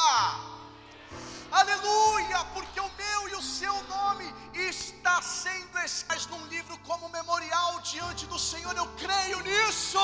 [1.51, 7.79] Aleluia, porque o meu e o seu nome está sendo escrito num livro como memorial
[7.81, 8.75] diante do Senhor.
[8.77, 9.99] Eu creio nisso.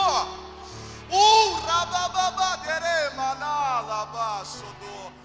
[1.07, 1.61] Uh,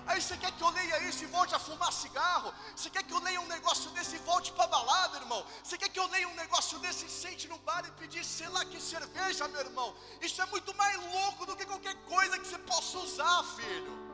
[0.06, 2.52] Aí você quer que eu leia isso e volte a fumar cigarro?
[2.76, 5.44] Você quer que eu leia um negócio desse e volte para balada, irmão?
[5.62, 8.48] Você quer que eu leia um negócio desse e sente no bar e pedir, sei
[8.48, 9.94] lá, que cerveja, meu irmão?
[10.20, 14.09] Isso é muito mais louco do que qualquer coisa que você possa usar, filho.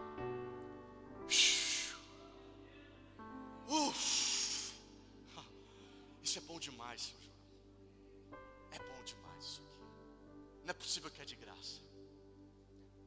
[1.27, 1.77] Uf.
[6.23, 7.23] Isso é bom demais, Senhor.
[8.73, 9.85] É bom demais isso aqui.
[10.65, 11.81] Não é possível que é de graça.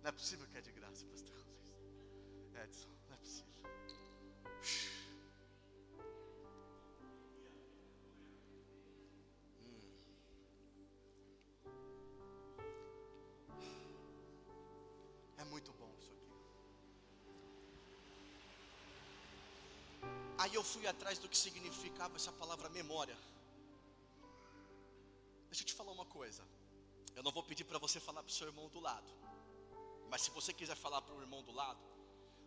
[0.01, 0.78] Não é possível que é de graça,
[20.41, 23.17] Aí eu fui atrás do que significava essa palavra memória.
[25.47, 26.43] Deixa eu te falar uma coisa.
[27.13, 29.11] Eu não vou pedir para você falar para o seu irmão do lado.
[30.09, 31.81] Mas se você quiser falar para o irmão do lado,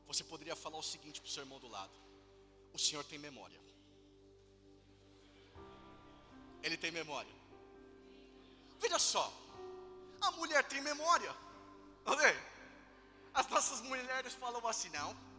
[0.07, 1.93] você poderia falar o seguinte para o seu irmão do lado:
[2.73, 3.61] O Senhor tem memória.
[6.63, 7.35] Ele tem memória.
[8.81, 9.31] Veja só,
[10.23, 11.37] a mulher tem memória.
[12.07, 12.35] Olha
[13.35, 15.32] As nossas mulheres falam assim: Não.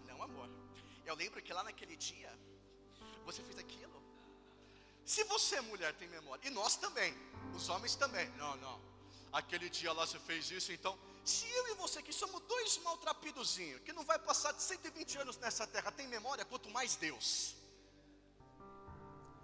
[1.06, 2.32] Eu lembro que lá naquele dia
[3.26, 4.02] você fez aquilo.
[5.06, 7.14] Se você, mulher, tem memória, e nós também,
[7.54, 8.82] os homens também, não, não.
[9.32, 13.82] Aquele dia lá você fez isso, então, se eu e você que somos dois maltrapidozinhos,
[13.82, 17.56] que não vai passar de 120 anos nessa terra, tem memória, quanto mais Deus.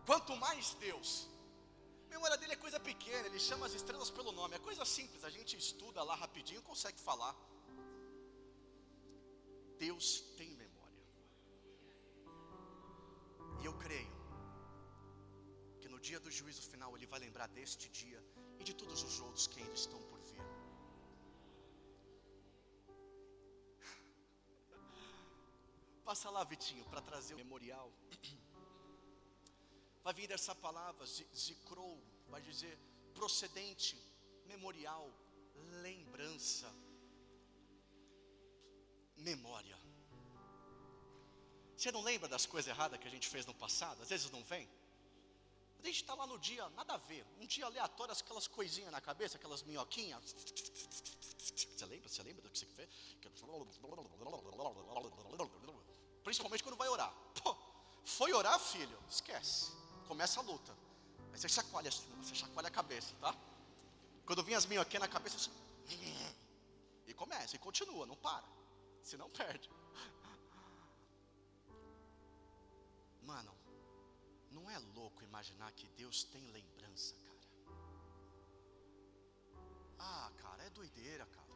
[0.05, 1.27] Quanto mais Deus.
[2.07, 5.23] A memória dele é coisa pequena, ele chama as estrelas pelo nome, é coisa simples,
[5.23, 7.35] a gente estuda lá rapidinho, consegue falar.
[9.77, 10.58] Deus tem
[13.69, 14.17] eu creio
[15.79, 18.19] que no dia do juízo final ele vai lembrar deste dia
[18.59, 20.41] e de todos os outros que ainda estão por vir.
[26.09, 27.87] Passa lá, Vitinho, para trazer o memorial.
[30.03, 31.05] Vai vir essa palavra,
[31.45, 31.95] zikrou,
[32.33, 32.75] vai dizer
[33.13, 33.95] procedente,
[34.47, 35.05] memorial,
[35.83, 36.69] lembrança,
[39.17, 39.77] memória.
[41.79, 44.01] Você não lembra das coisas erradas que a gente fez no passado?
[44.01, 44.67] Às vezes não vem.
[45.81, 48.99] A gente está lá no dia, nada a ver, um dia aleatório, aquelas coisinhas na
[48.99, 50.35] cabeça, aquelas minhoquinhas.
[51.55, 52.09] Você lembra?
[52.09, 52.89] Você lembra do que você fez?
[56.21, 57.13] Principalmente quando vai orar.
[57.41, 57.55] Pô,
[58.03, 58.99] foi orar, filho?
[59.09, 59.71] Esquece.
[60.05, 60.75] Começa a luta.
[61.31, 63.33] Aí você chacoalha, você chacoalha a cabeça, tá?
[64.25, 65.49] Quando vinha as minhoquinhas na cabeça, você...
[67.07, 68.43] e começa, e continua, não para.
[69.01, 69.69] Senão perde.
[73.21, 73.55] Mano,
[74.51, 77.39] não é louco imaginar que Deus tem lembrança, cara?
[79.99, 81.49] Ah, cara, é doideira, cara.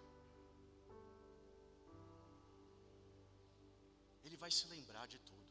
[4.23, 5.43] Ele vai se lembrar de tudo.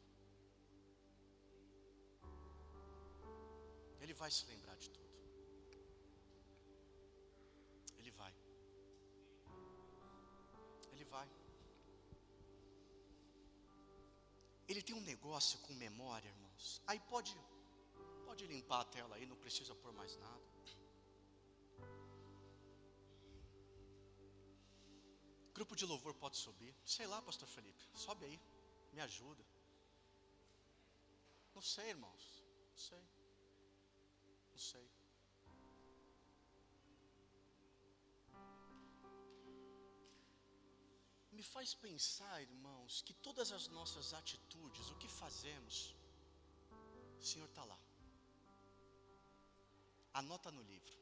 [4.01, 5.02] Ele vai se lembrar de tudo.
[14.69, 16.81] Ele tem um negócio com memória, irmãos.
[16.87, 17.37] Aí pode,
[18.25, 20.53] pode limpar a tela aí, não precisa pôr mais nada.
[25.55, 26.75] Grupo de louvor pode subir.
[26.85, 27.85] Sei lá, pastor Felipe.
[27.95, 28.41] Sobe aí.
[28.93, 29.45] Me ajuda.
[31.55, 32.43] Não sei, irmãos.
[32.71, 33.05] Não sei.
[34.51, 34.91] Não sei.
[41.43, 45.93] Me faz pensar, irmãos, que todas as nossas atitudes, o que fazemos,
[47.19, 47.77] o Senhor está lá.
[50.15, 50.95] Anota no livro.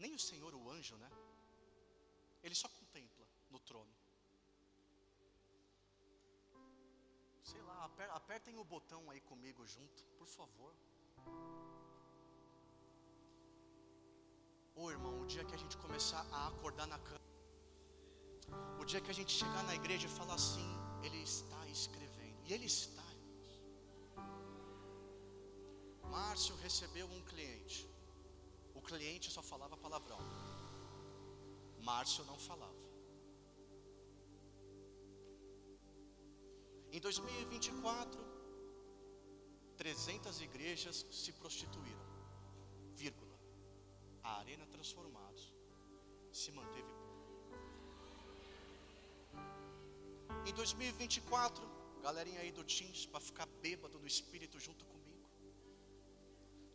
[0.00, 1.08] Nem o Senhor, o anjo, né?
[2.42, 3.94] Ele só contempla no trono.
[7.44, 7.84] Sei lá,
[8.16, 10.74] apertem o botão aí comigo junto, por favor.
[14.74, 17.20] Ô oh, irmão, o dia que a gente começar a acordar na cama,
[18.80, 20.70] o dia que a gente chegar na igreja e falar assim,
[21.02, 23.02] Ele está escrevendo, e Ele está.
[26.14, 27.86] Márcio recebeu um cliente,
[28.74, 30.18] o cliente só falava palavrão,
[31.80, 32.82] Márcio não falava.
[36.90, 38.20] Em 2024,
[39.76, 42.01] 300 igrejas se prostituíram.
[44.22, 45.52] A Arena Transformados
[46.32, 46.92] se manteve.
[50.46, 51.62] Em 2024,
[52.02, 55.28] galerinha aí do Teams, para ficar bêbado no espírito junto comigo.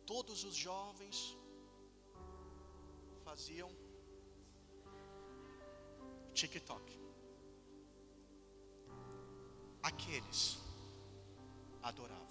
[0.06, 1.36] Todos os jovens
[3.24, 3.70] faziam
[6.32, 7.08] TikTok
[9.82, 10.58] aqueles
[11.82, 12.27] adoravam.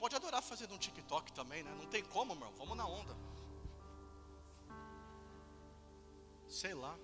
[0.00, 1.74] Pode adorar fazendo um TikTok também, né?
[1.78, 2.50] Não tem como, irmão.
[2.56, 3.14] Vamos na onda.
[6.48, 6.98] Sei lá.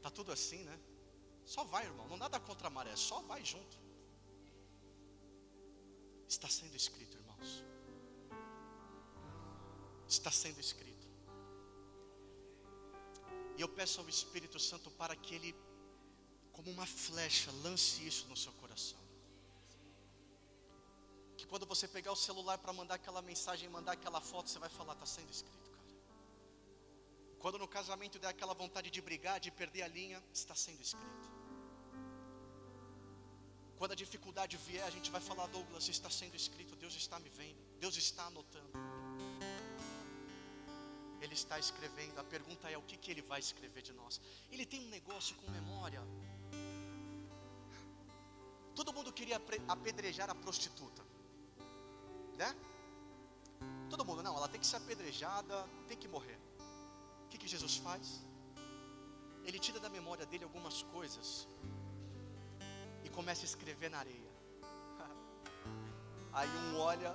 [0.00, 0.78] Tá tudo assim, né?
[1.44, 2.06] Só vai, irmão.
[2.08, 3.76] Não nada contra a maré, só vai junto.
[6.28, 7.64] Está sendo escrito, irmãos.
[10.08, 11.08] Está sendo escrito.
[13.56, 15.54] E eu peço ao Espírito Santo para que ele
[16.52, 18.63] como uma flecha, lance isso no seu coração.
[21.54, 24.94] Quando você pegar o celular para mandar aquela mensagem, mandar aquela foto, você vai falar,
[24.94, 25.86] está sendo escrito, cara.
[27.38, 31.28] Quando no casamento der aquela vontade de brigar, de perder a linha, está sendo escrito.
[33.78, 37.28] Quando a dificuldade vier, a gente vai falar, Douglas, está sendo escrito, Deus está me
[37.28, 38.72] vendo, Deus está anotando.
[41.20, 42.18] Ele está escrevendo.
[42.18, 44.20] A pergunta é: o que, que ele vai escrever de nós?
[44.50, 46.02] Ele tem um negócio com memória.
[48.74, 51.03] Todo mundo queria apedrejar a prostituta,
[52.44, 52.54] né?
[53.90, 55.56] Todo mundo, não, ela tem que ser apedrejada,
[55.88, 56.38] tem que morrer.
[57.24, 58.06] O que, que Jesus faz?
[59.46, 61.28] Ele tira da memória dele algumas coisas
[63.04, 64.32] e começa a escrever na areia.
[66.38, 67.12] Aí um olha,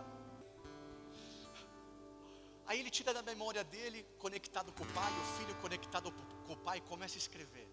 [2.69, 6.11] aí ele tira da memória dele, conectado com o pai, o filho conectado
[6.45, 7.67] com o pai, começa a escrever.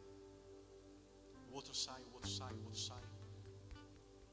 [1.50, 3.04] O outro sai, o outro sai, o outro sai.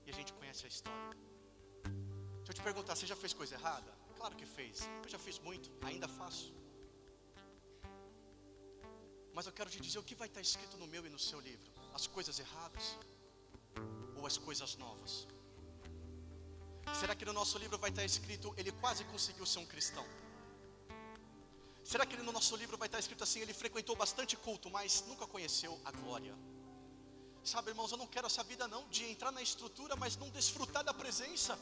[0.05, 1.32] E a gente conhece a história.
[2.43, 3.89] Deixa eu te perguntar, você já fez coisa errada?
[4.17, 4.79] Claro que fez.
[5.03, 6.53] Eu já fiz muito, ainda faço.
[9.33, 11.39] Mas eu quero te dizer o que vai estar escrito no meu e no seu
[11.39, 12.97] livro: as coisas erradas
[14.17, 15.25] ou as coisas novas?
[16.99, 20.05] Será que no nosso livro vai estar escrito ele quase conseguiu ser um cristão?
[21.91, 25.25] Será que no nosso livro vai estar escrito assim, ele frequentou bastante culto, mas nunca
[25.25, 26.35] conheceu a glória?
[27.43, 30.83] Sabe, irmãos, eu não quero essa vida não de entrar na estrutura, mas não desfrutar
[30.83, 31.57] da presença.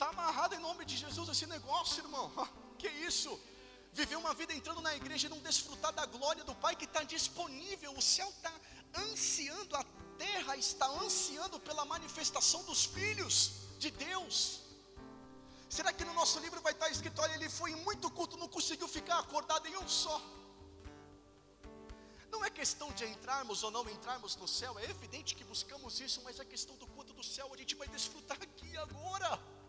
[0.00, 2.26] Está amarrado em nome de Jesus esse negócio, irmão.
[2.80, 3.30] Que isso?
[3.92, 7.02] Viver uma vida entrando na igreja e não desfrutar da glória do Pai que está
[7.02, 7.90] disponível.
[7.94, 8.50] O céu está
[9.04, 9.84] ansiando, a
[10.16, 13.34] terra está ansiando pela manifestação dos filhos
[13.78, 14.62] de Deus.
[15.68, 18.48] Será que no nosso livro vai estar escrito: olha, ele foi em muito culto, não
[18.48, 20.18] conseguiu ficar acordado em um só?
[22.32, 26.22] Não é questão de entrarmos ou não entrarmos no céu, é evidente que buscamos isso,
[26.24, 29.59] mas é questão do quanto do céu a gente vai desfrutar aqui agora.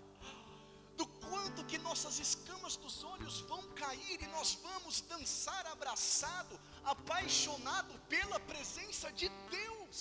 [1.31, 6.59] Quanto que nossas escamas dos olhos vão cair e nós vamos dançar abraçado,
[6.93, 9.99] apaixonado pela presença de Deus.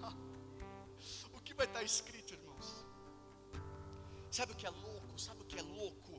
[1.36, 2.68] O que vai estar escrito, irmãos?
[4.30, 5.18] Sabe o que é louco?
[5.26, 6.14] Sabe o que é louco?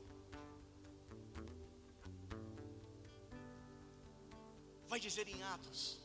[4.96, 5.98] vai dizer em Atos: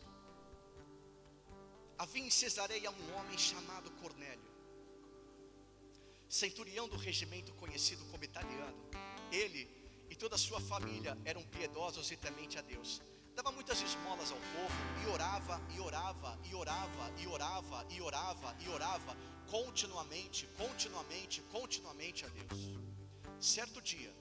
[1.98, 4.51] Havia em Cesareia um homem chamado Cornélio,
[6.32, 8.78] centurião do regimento conhecido como italiano.
[9.32, 9.70] Ele
[10.10, 13.02] e toda a sua família eram piedosos e temente a Deus.
[13.36, 18.56] Dava muitas esmolas ao povo e orava, e orava, e orava, e orava, e orava,
[18.62, 19.18] e orava,
[19.50, 22.80] continuamente, continuamente, continuamente a Deus.
[23.40, 24.14] Certo dia,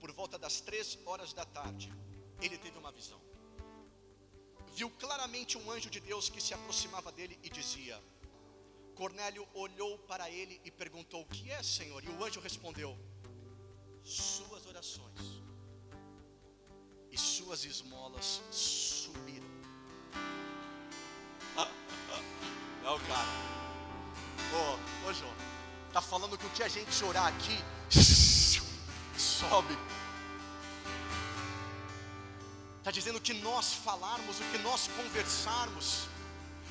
[0.00, 1.92] por volta das três horas da tarde,
[2.40, 3.20] ele teve uma visão
[4.74, 8.00] viu claramente um anjo de Deus que se aproximava dele e dizia:
[8.94, 12.02] Cornélio olhou para ele e perguntou: O que é, Senhor?
[12.04, 12.96] E o anjo respondeu:
[14.02, 15.44] Suas orações
[17.54, 19.46] suas esmolas subiram.
[22.82, 23.28] Não, cara.
[24.52, 25.34] Ô, ô João,
[25.92, 27.58] tá falando que o que a gente orar aqui
[29.18, 29.78] sobe.
[32.78, 36.06] Está dizendo que nós falarmos, o que nós conversarmos,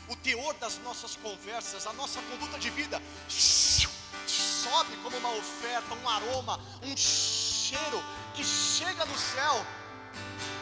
[0.08, 6.10] o teor das nossas conversas, a nossa conduta de vida, sobe como uma oferta, um
[6.10, 8.02] aroma, um cheiro
[8.34, 9.66] que chega no céu.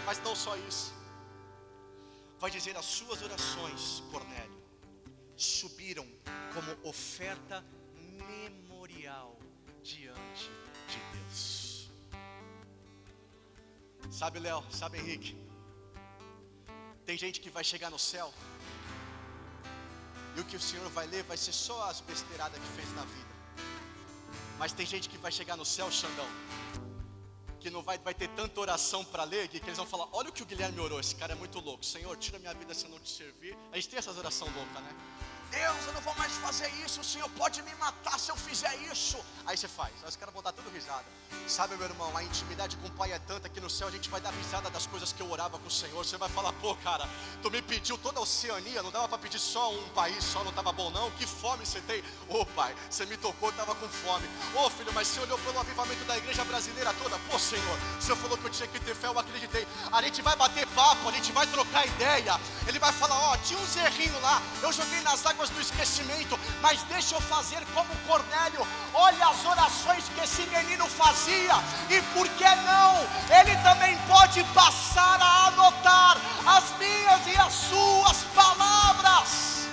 [0.06, 0.94] Mas não só isso,
[2.40, 4.62] vai dizer as suas orações, Cornélio,
[5.36, 6.08] subiram
[6.54, 7.64] como oferta
[7.96, 9.38] memorial
[9.84, 10.50] diante
[10.88, 11.90] de Deus.
[14.10, 15.38] Sabe, Léo, sabe, Henrique?
[17.06, 18.34] Tem gente que vai chegar no céu
[20.36, 23.04] e o que o Senhor vai ler vai ser só as besteiradas que fez na
[23.04, 23.32] vida.
[24.58, 26.28] Mas tem gente que vai chegar no céu, Xandão,
[27.60, 30.34] que não vai, vai ter tanta oração para ler, que, eles vão falar: olha o
[30.34, 31.86] que o Guilherme orou, esse cara é muito louco.
[31.86, 33.58] Senhor, tira minha vida se eu não te servir.
[33.72, 34.96] A gente tem essas orações loucas, né?
[35.52, 38.74] Deus, eu não vou mais fazer isso, o Senhor pode me matar se eu fizer
[38.92, 39.20] isso.
[39.46, 41.04] Aí você faz, aí os caras vão dar tudo risada.
[41.48, 44.10] Sabe, meu irmão, a intimidade com o Pai é tanta que no céu a gente
[44.10, 46.06] vai dar risada das coisas que eu orava com o Senhor.
[46.06, 47.08] Você vai falar, pô, cara,
[47.42, 50.52] tu me pediu toda a Oceania, não dava para pedir só um país, só não
[50.52, 51.12] estava bom, não.
[51.12, 52.02] Que fome você tem?
[52.30, 54.26] Ô, oh, pai, você me tocou, estava com fome.
[54.56, 57.20] Ô, oh, filho, mas você olhou pelo avivamento da igreja brasileira toda?
[57.30, 59.68] Pô, Senhor, o Senhor falou que eu tinha que ter fé, eu acreditei.
[59.92, 62.40] A gente vai bater papo, a gente vai trocar ideia.
[62.68, 66.40] Ele vai falar, ó, oh, tinha um zerrinho lá, eu joguei nas águas do esquecimento
[66.62, 68.66] mas deixa eu fazer como Cornélio.
[68.94, 71.56] Olha as orações que esse menino fazia,
[71.90, 72.96] e por que não?
[73.40, 79.68] Ele também pode passar a anotar as minhas e as suas palavras.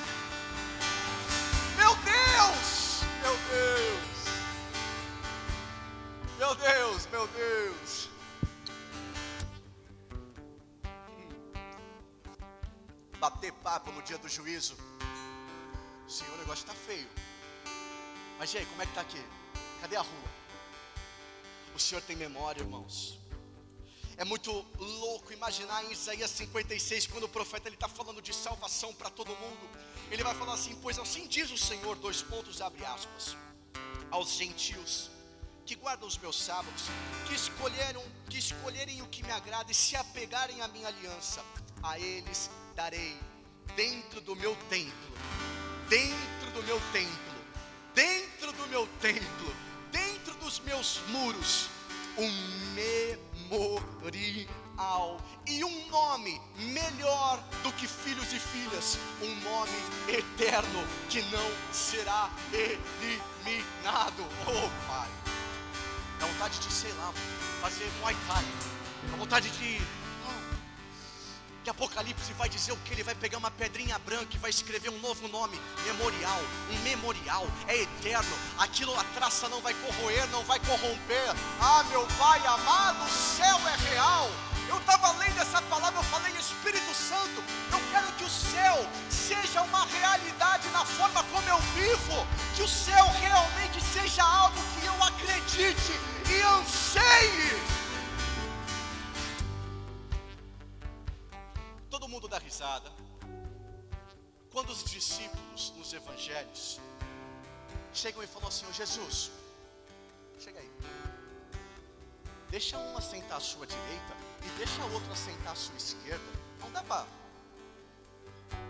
[1.76, 4.08] Meu Deus, meu Deus,
[6.38, 8.08] meu Deus, meu Deus.
[13.20, 14.76] Bater papo no dia do juízo
[16.08, 17.06] Senhor, o negócio está feio.
[18.38, 19.22] Mas e aí, como é que está aqui?
[19.80, 20.28] Cadê a rua?
[21.74, 23.18] O Senhor tem memória, irmãos.
[24.16, 29.10] É muito louco imaginar em Isaías 56, quando o profeta está falando de salvação para
[29.10, 29.68] todo mundo.
[30.10, 33.36] Ele vai falar assim: Pois assim diz o Senhor, dois pontos, abre aspas,
[34.10, 35.10] aos gentios
[35.66, 36.84] que guardam os meus sábados,
[37.26, 41.44] que escolheram, que escolherem o que me agrada e se apegarem à minha aliança,
[41.82, 43.14] a eles darei
[43.76, 45.37] dentro do meu templo
[45.88, 47.34] dentro do meu templo,
[47.94, 49.54] dentro do meu templo,
[49.90, 51.70] dentro dos meus muros,
[52.18, 52.30] um
[53.48, 59.78] memorial e um nome melhor do que filhos e filhas, um nome
[60.08, 64.26] eterno que não será eliminado.
[64.46, 65.08] Oh Pai,
[66.20, 67.12] dá vontade de, sei lá,
[67.62, 68.44] fazer Muay Thai,
[69.10, 69.80] dá vontade de
[71.68, 72.92] Apocalipse vai dizer o que?
[72.92, 76.40] Ele vai pegar uma pedrinha branca e vai escrever um novo nome, memorial.
[76.70, 78.36] Um memorial é eterno.
[78.58, 81.34] Aquilo a traça não vai corroer, não vai corromper.
[81.60, 84.30] Ah, meu Pai amado, o céu é real.
[84.68, 87.42] Eu estava lendo essa palavra, eu falei Espírito Santo.
[87.72, 92.26] Eu quero que o céu seja uma realidade na forma como eu vivo.
[92.54, 95.92] Que o céu realmente seja algo que eu acredite
[96.30, 97.77] e anseie.
[102.18, 102.90] Mundo dá risada.
[104.50, 106.80] Quando os discípulos nos evangelhos
[107.94, 109.30] chegam e falam assim: oh, Jesus,
[110.40, 110.70] chega aí,
[112.50, 116.30] deixa uma sentar à sua direita e deixa a outra sentar à sua esquerda.
[116.60, 117.06] Não dá para.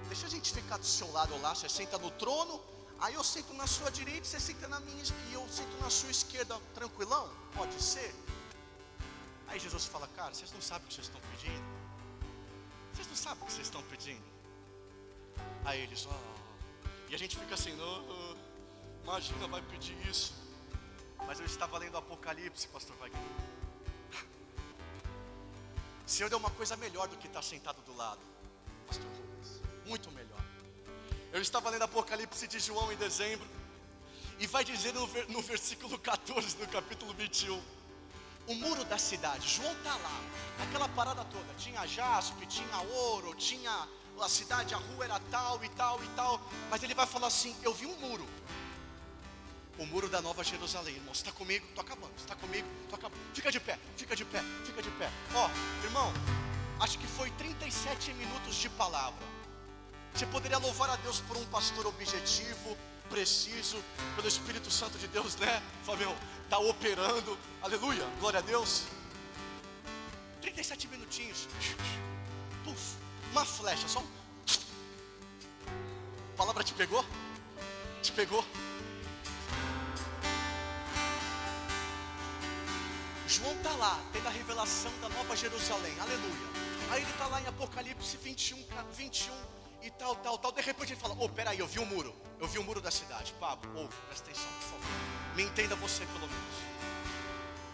[0.08, 1.54] Deixa a gente ficar do seu lado lá.
[1.54, 2.62] Você senta no trono,
[3.00, 6.10] aí eu sento na sua direita, você senta na minha e eu sento na sua
[6.10, 7.32] esquerda, tranquilão?
[7.54, 8.14] Pode ser?
[9.46, 11.77] Aí Jesus fala: Cara, vocês não sabem o que vocês estão pedindo.
[13.18, 14.22] Sabem o que vocês estão pedindo?
[15.64, 17.10] Aí eles, oh.
[17.10, 18.36] E a gente fica assim, oh,
[19.02, 20.34] imagina, vai pedir isso.
[21.26, 23.20] Mas eu estava lendo Apocalipse, pastor Wagner.
[26.06, 28.20] Senhor deu uma coisa melhor do que estar sentado do lado,
[28.86, 29.62] pastor Rubens.
[29.84, 30.42] Muito melhor.
[31.32, 33.48] Eu estava lendo Apocalipse de João em dezembro.
[34.38, 37.60] E vai dizer no, no versículo 14 do capítulo 21
[38.48, 39.46] o muro da cidade.
[39.46, 40.20] João está lá,
[40.64, 41.54] aquela parada toda.
[41.58, 43.88] Tinha jaspe, tinha ouro, tinha
[44.20, 46.40] a cidade, a rua era tal e tal e tal.
[46.70, 48.26] Mas ele vai falar assim: Eu vi um muro.
[49.78, 51.12] O muro da Nova Jerusalém, irmão.
[51.12, 51.64] Está comigo?
[51.68, 52.12] Estou acabando.
[52.16, 52.66] Está comigo?
[52.82, 53.20] Estou acabando.
[53.32, 55.08] Fica de pé, fica de pé, fica de pé.
[55.34, 55.48] Ó,
[55.84, 56.12] irmão,
[56.80, 59.24] acho que foi 37 minutos de palavra.
[60.12, 62.76] Você poderia louvar a Deus por um pastor objetivo,
[63.10, 63.82] preciso,
[64.16, 66.16] pelo Espírito Santo de Deus, né, Fabião?
[66.48, 67.38] está operando.
[67.62, 68.84] Aleluia, glória a Deus.
[70.40, 71.46] 37 sete minutinhos.
[72.64, 72.96] Puf,
[73.32, 74.08] uma flecha, só um.
[75.66, 77.04] A palavra te pegou?
[78.02, 78.44] Te pegou?
[83.26, 86.48] João está lá, tendo a revelação da Nova Jerusalém, aleluia.
[86.90, 90.52] Aí ele está lá em Apocalipse 21, 21 e tal, tal, tal.
[90.52, 92.14] De repente ele fala: Ô, oh, peraí, eu vi um muro.
[92.40, 93.32] Eu vi o um muro da cidade.
[93.40, 94.86] Pablo, ouve, presta atenção, por favor.
[95.34, 96.68] Me entenda você pelo menos.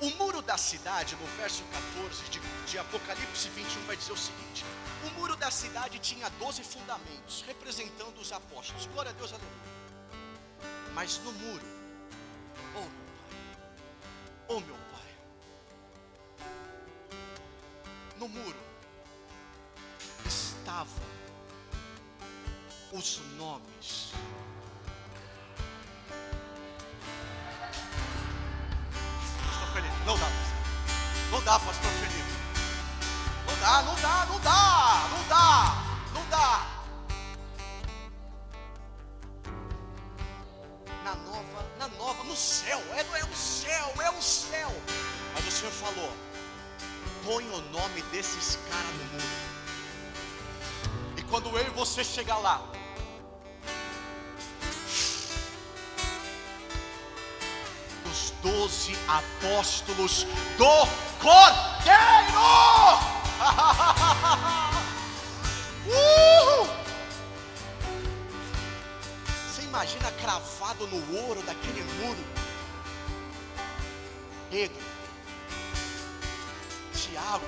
[0.01, 4.65] O muro da cidade, no verso 14 de, de Apocalipse 21, vai dizer o seguinte:
[5.07, 8.87] O muro da cidade tinha 12 fundamentos, representando os apóstolos.
[8.87, 9.75] Glória a Deus, aleluia.
[10.95, 11.67] Mas no muro,
[12.75, 12.91] oh meu
[13.21, 14.85] pai, oh meu
[18.25, 18.57] no muro
[20.25, 21.03] estavam
[22.95, 24.13] os nomes.
[29.45, 30.29] Pastor Felipe, não dá,
[31.33, 32.35] não dá, Pastor Felipe.
[33.49, 35.85] Não dá, não dá, não dá, não dá,
[36.15, 36.67] não dá.
[41.03, 44.71] Na nova, na nova, no céu, é, é o céu, é o céu.
[45.35, 46.13] Mas o Senhor falou,
[47.25, 49.55] põe o nome desses caras no mundo.
[51.17, 52.63] E quando eu e você chegar lá,
[58.45, 60.27] doze apóstolos
[60.59, 60.87] do
[61.19, 62.45] Cordeiro.
[65.89, 66.69] uh!
[69.49, 72.23] Você imagina cravado no ouro daquele muro?
[74.51, 74.85] Pedro,
[76.93, 77.47] Tiago.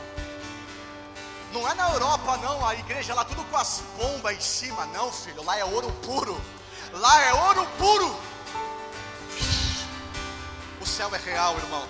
[1.52, 5.12] Não é na Europa, não, a igreja lá tudo com as bombas em cima, não,
[5.12, 5.44] filho.
[5.44, 6.40] Lá é ouro puro.
[6.92, 8.35] Lá é ouro puro.
[10.96, 11.86] Céu é real, irmão.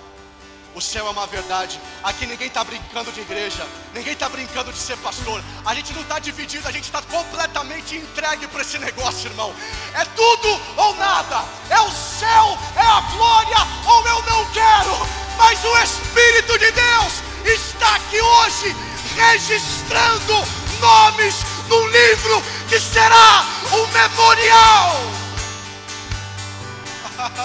[0.74, 1.80] O céu é uma verdade.
[2.02, 3.64] Aqui ninguém está brincando de igreja.
[3.94, 5.40] Ninguém está brincando de ser pastor.
[5.64, 9.54] A gente não está dividido, a gente está completamente entregue para esse negócio, irmão.
[9.94, 11.44] É tudo ou nada.
[11.70, 14.96] É o céu, é a glória, ou eu não quero.
[15.38, 17.12] Mas o Espírito de Deus
[17.44, 18.74] está aqui hoje
[19.14, 20.34] registrando
[20.80, 21.36] nomes
[21.68, 24.96] no livro que será um memorial.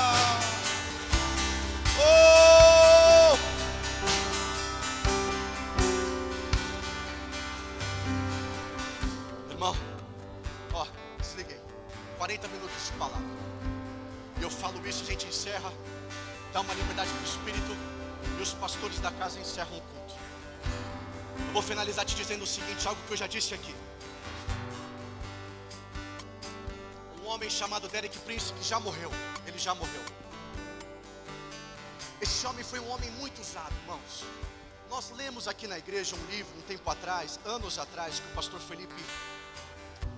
[9.50, 9.76] Irmão,
[10.74, 10.86] ó,
[11.20, 11.60] desliguei.
[12.18, 13.22] 40 minutos de palavra.
[14.42, 15.72] Eu falo isso, a gente encerra,
[16.52, 17.78] dá uma liberdade para o Espírito
[18.38, 20.16] e os pastores da casa encerram o culto.
[21.48, 23.76] Eu vou finalizar te dizendo o seguinte: algo que eu já disse aqui.
[27.22, 29.12] Um homem chamado Derek Prince, que já morreu,
[29.46, 30.21] ele já morreu.
[32.22, 34.24] Esse homem foi um homem muito usado, irmãos.
[34.92, 38.60] Nós lemos aqui na igreja um livro um tempo atrás, anos atrás, que o pastor
[38.60, 38.94] Felipe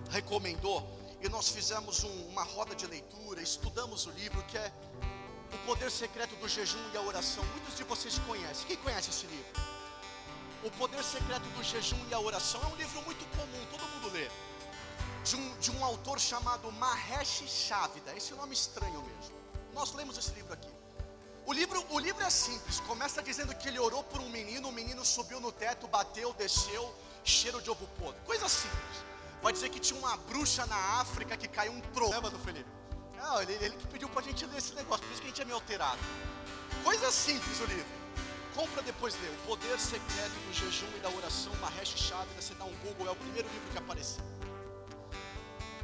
[0.09, 0.85] recomendou,
[1.21, 4.69] e nós fizemos um, uma roda de leitura, estudamos o livro que é
[5.53, 7.45] o Poder Secreto do Jejum e a Oração.
[7.45, 8.67] Muitos de vocês conhecem.
[8.67, 9.61] Quem conhece esse livro?
[10.61, 14.11] O Poder Secreto do Jejum e a Oração é um livro muito comum, todo mundo
[14.11, 14.29] lê.
[15.23, 18.13] De um, de um autor chamado Mahesh Chavida.
[18.13, 19.35] Esse nome estranho mesmo.
[19.73, 20.82] Nós lemos esse livro aqui.
[21.45, 22.79] O livro, o livro é simples.
[22.81, 24.69] Começa dizendo que ele orou por um menino.
[24.69, 28.19] O menino subiu no teto, bateu, desceu, cheiro de ovo podre.
[28.25, 28.97] Coisa simples.
[29.41, 32.69] Vai dizer que tinha uma bruxa na África que caiu um trovão do Felipe.
[33.17, 35.29] Não, ele, ele que pediu para a gente ler esse negócio, por isso que a
[35.31, 35.99] gente é meio alterado.
[36.83, 37.85] Coisa simples o livro.
[38.55, 39.29] Compra depois ler.
[39.29, 42.41] O Poder Secreto do Jejum e da Oração, Mahesh Chavida.
[42.41, 44.23] Você dá um Google, é o primeiro livro que apareceu.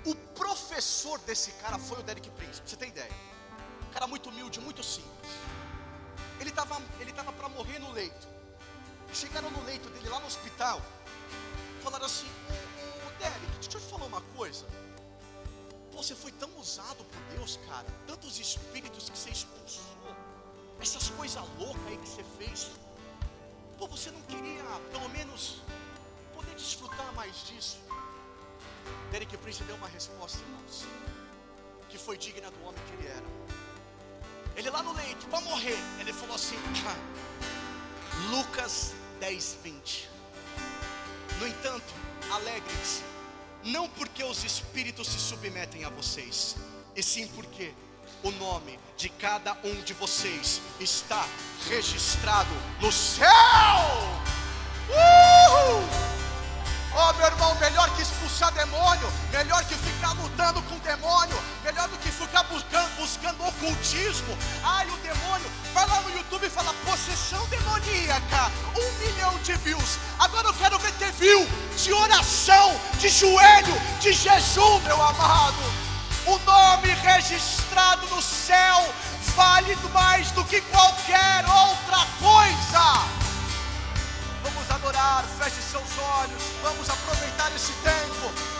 [0.05, 3.11] O professor desse cara foi o Derek Prince, pra você ter ideia.
[3.93, 5.31] Cara muito humilde, muito simples.
[6.39, 8.27] Ele estava ele tava para morrer no leito.
[9.13, 10.81] Chegaram no leito dele lá no hospital.
[11.81, 12.27] Falaram assim:
[13.05, 14.65] Ô, Derek, deixa eu te falar uma coisa
[16.01, 17.85] você foi tão usado por Deus, cara.
[18.07, 19.83] Tantos espíritos que você expulsou.
[20.79, 22.71] Essas coisas loucas aí que você fez.
[23.77, 25.61] Pô, você não queria, pelo menos,
[26.33, 27.79] poder desfrutar mais disso?
[29.11, 30.85] Derek Prince deu uma resposta, irmãos,
[31.89, 33.58] que foi digna do homem que ele era.
[34.59, 36.57] Ele lá no leito, para morrer, ele falou assim:
[38.29, 40.09] Lucas 10, 20.
[41.39, 41.93] No entanto,
[42.29, 43.01] alegre-se
[43.63, 46.57] não porque os espíritos se submetem a vocês,
[46.93, 47.73] e sim porque
[48.21, 51.25] o nome de cada um de vocês está
[51.69, 53.29] registrado no céu.
[54.89, 56.08] Uhul!
[56.91, 61.97] Oh, meu irmão, melhor que expulsar demônio, melhor que ficar lutando com demônio, melhor do
[61.97, 64.35] que ficar buscando, buscando ocultismo.
[64.63, 69.99] Ai, o demônio, vai lá no YouTube e fala possessão demoníaca um milhão de views.
[70.17, 75.89] Agora eu quero ver ter view de oração, de joelho, de jejum, meu amado.
[76.25, 78.93] O nome registrado no céu
[79.35, 83.18] vale mais do que qualquer outra coisa.
[85.39, 88.58] Feche seus olhos, vamos aproveitar esse tempo.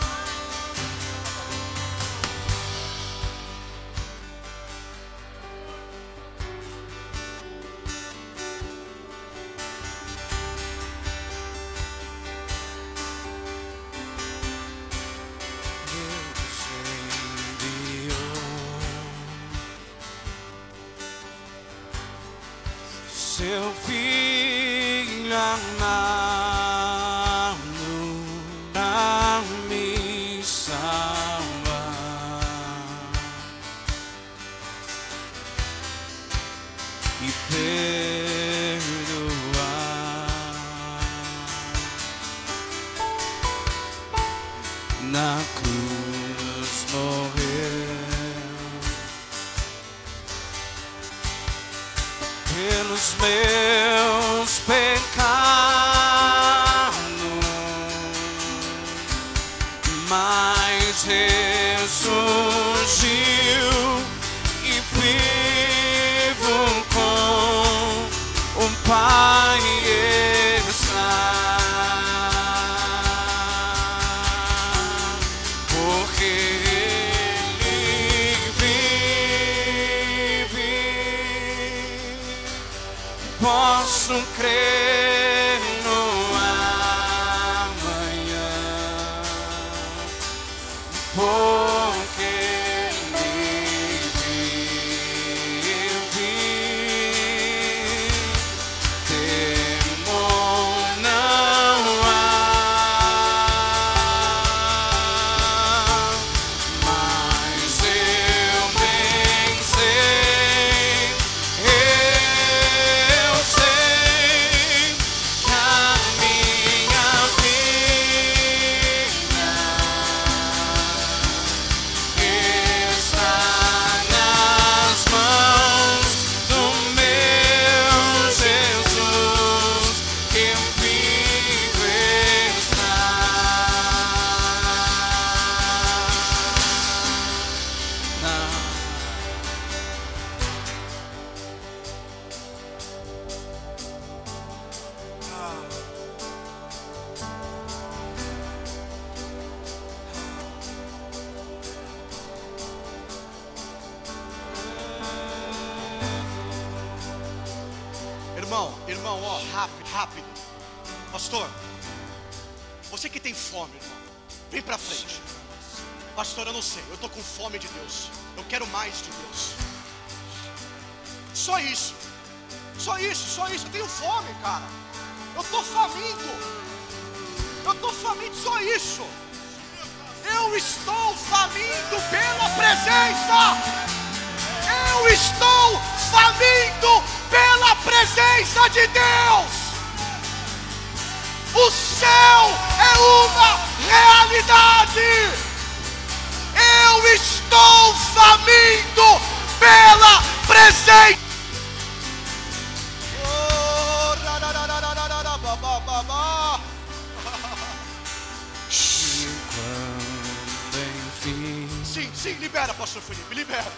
[212.59, 213.71] Libera, pastor Felipe, libera.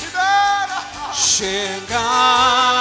[0.00, 1.12] Libera.
[1.12, 2.71] chegar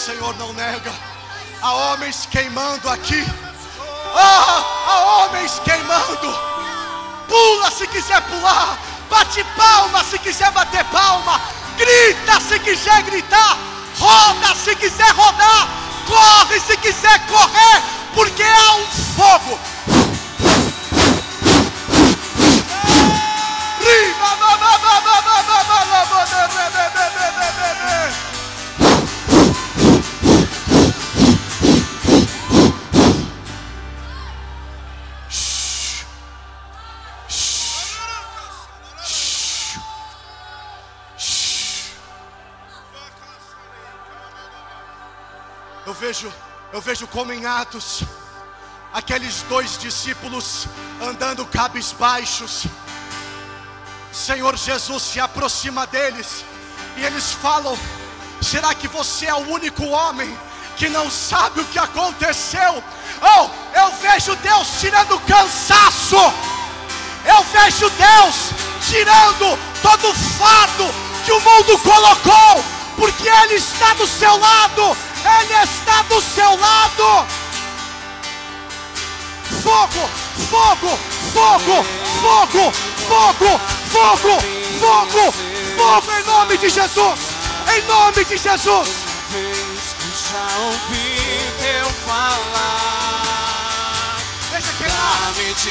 [0.00, 0.90] Senhor não nega.
[1.60, 3.22] Há homens queimando aqui.
[4.14, 6.38] Ah, há homens queimando.
[7.28, 8.78] Pula se quiser pular.
[9.10, 11.38] Bate palma se quiser bater palma.
[11.76, 13.58] Grita se quiser gritar.
[13.98, 15.68] Roda se quiser rodar.
[16.06, 17.82] Corre se quiser correr.
[18.14, 19.60] Porque há um fogo.
[46.10, 46.32] Vejo,
[46.72, 48.02] eu vejo como em Atos,
[48.92, 50.66] aqueles dois discípulos
[51.00, 52.64] andando cabisbaixos.
[54.12, 56.44] Senhor Jesus se aproxima deles
[56.96, 57.78] e eles falam:
[58.42, 60.36] Será que você é o único homem
[60.76, 62.82] que não sabe o que aconteceu?
[63.22, 66.16] Oh, eu vejo Deus tirando cansaço,
[67.24, 68.34] eu vejo Deus
[68.88, 70.86] tirando todo o fardo
[71.24, 72.64] que o mundo colocou,
[72.96, 77.26] porque Ele está do seu lado, Ele está do seu lado.
[79.62, 80.08] Fogo,
[80.50, 80.98] fogo,
[81.32, 81.84] fogo,
[82.22, 82.72] fogo,
[83.08, 83.60] fogo,
[83.90, 84.40] fogo,
[84.80, 85.32] fogo,
[85.76, 87.20] fogo em nome de Jesus,
[87.74, 88.88] em nome de Jesus.
[94.50, 95.20] Deixa queimar.
[95.20, 95.70] Dá-me de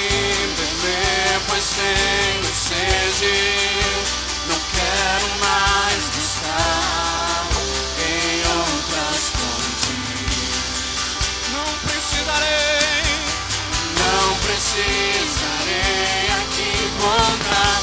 [0.55, 3.33] beber, pois tenho sede.
[4.47, 5.68] Não quero mais
[14.71, 17.78] precisarei aqui voltar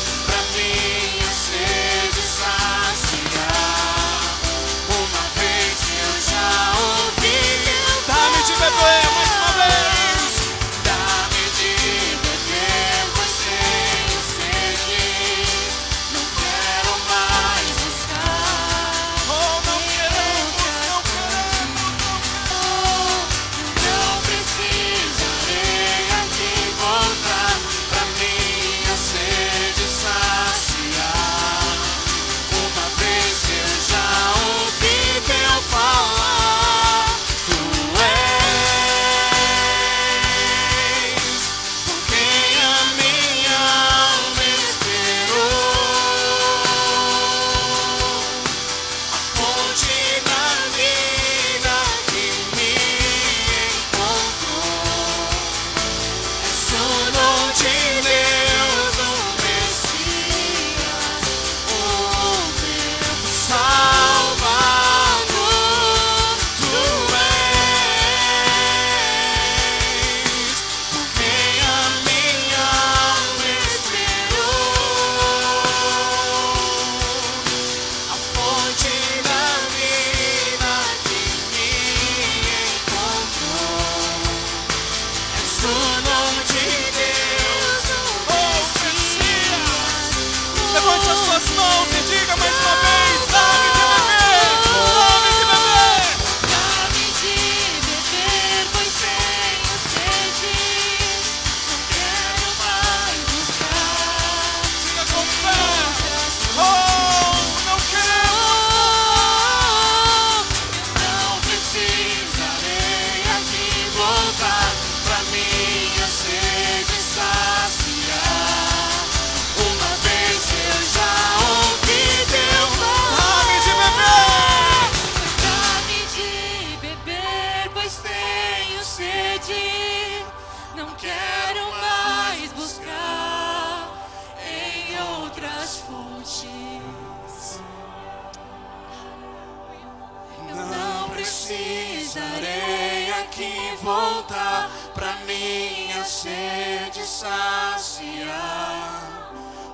[146.26, 148.26] sede saciar.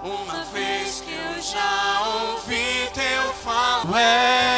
[0.04, 2.02] Uma vez que eu já
[2.34, 4.51] ouvi teu falar.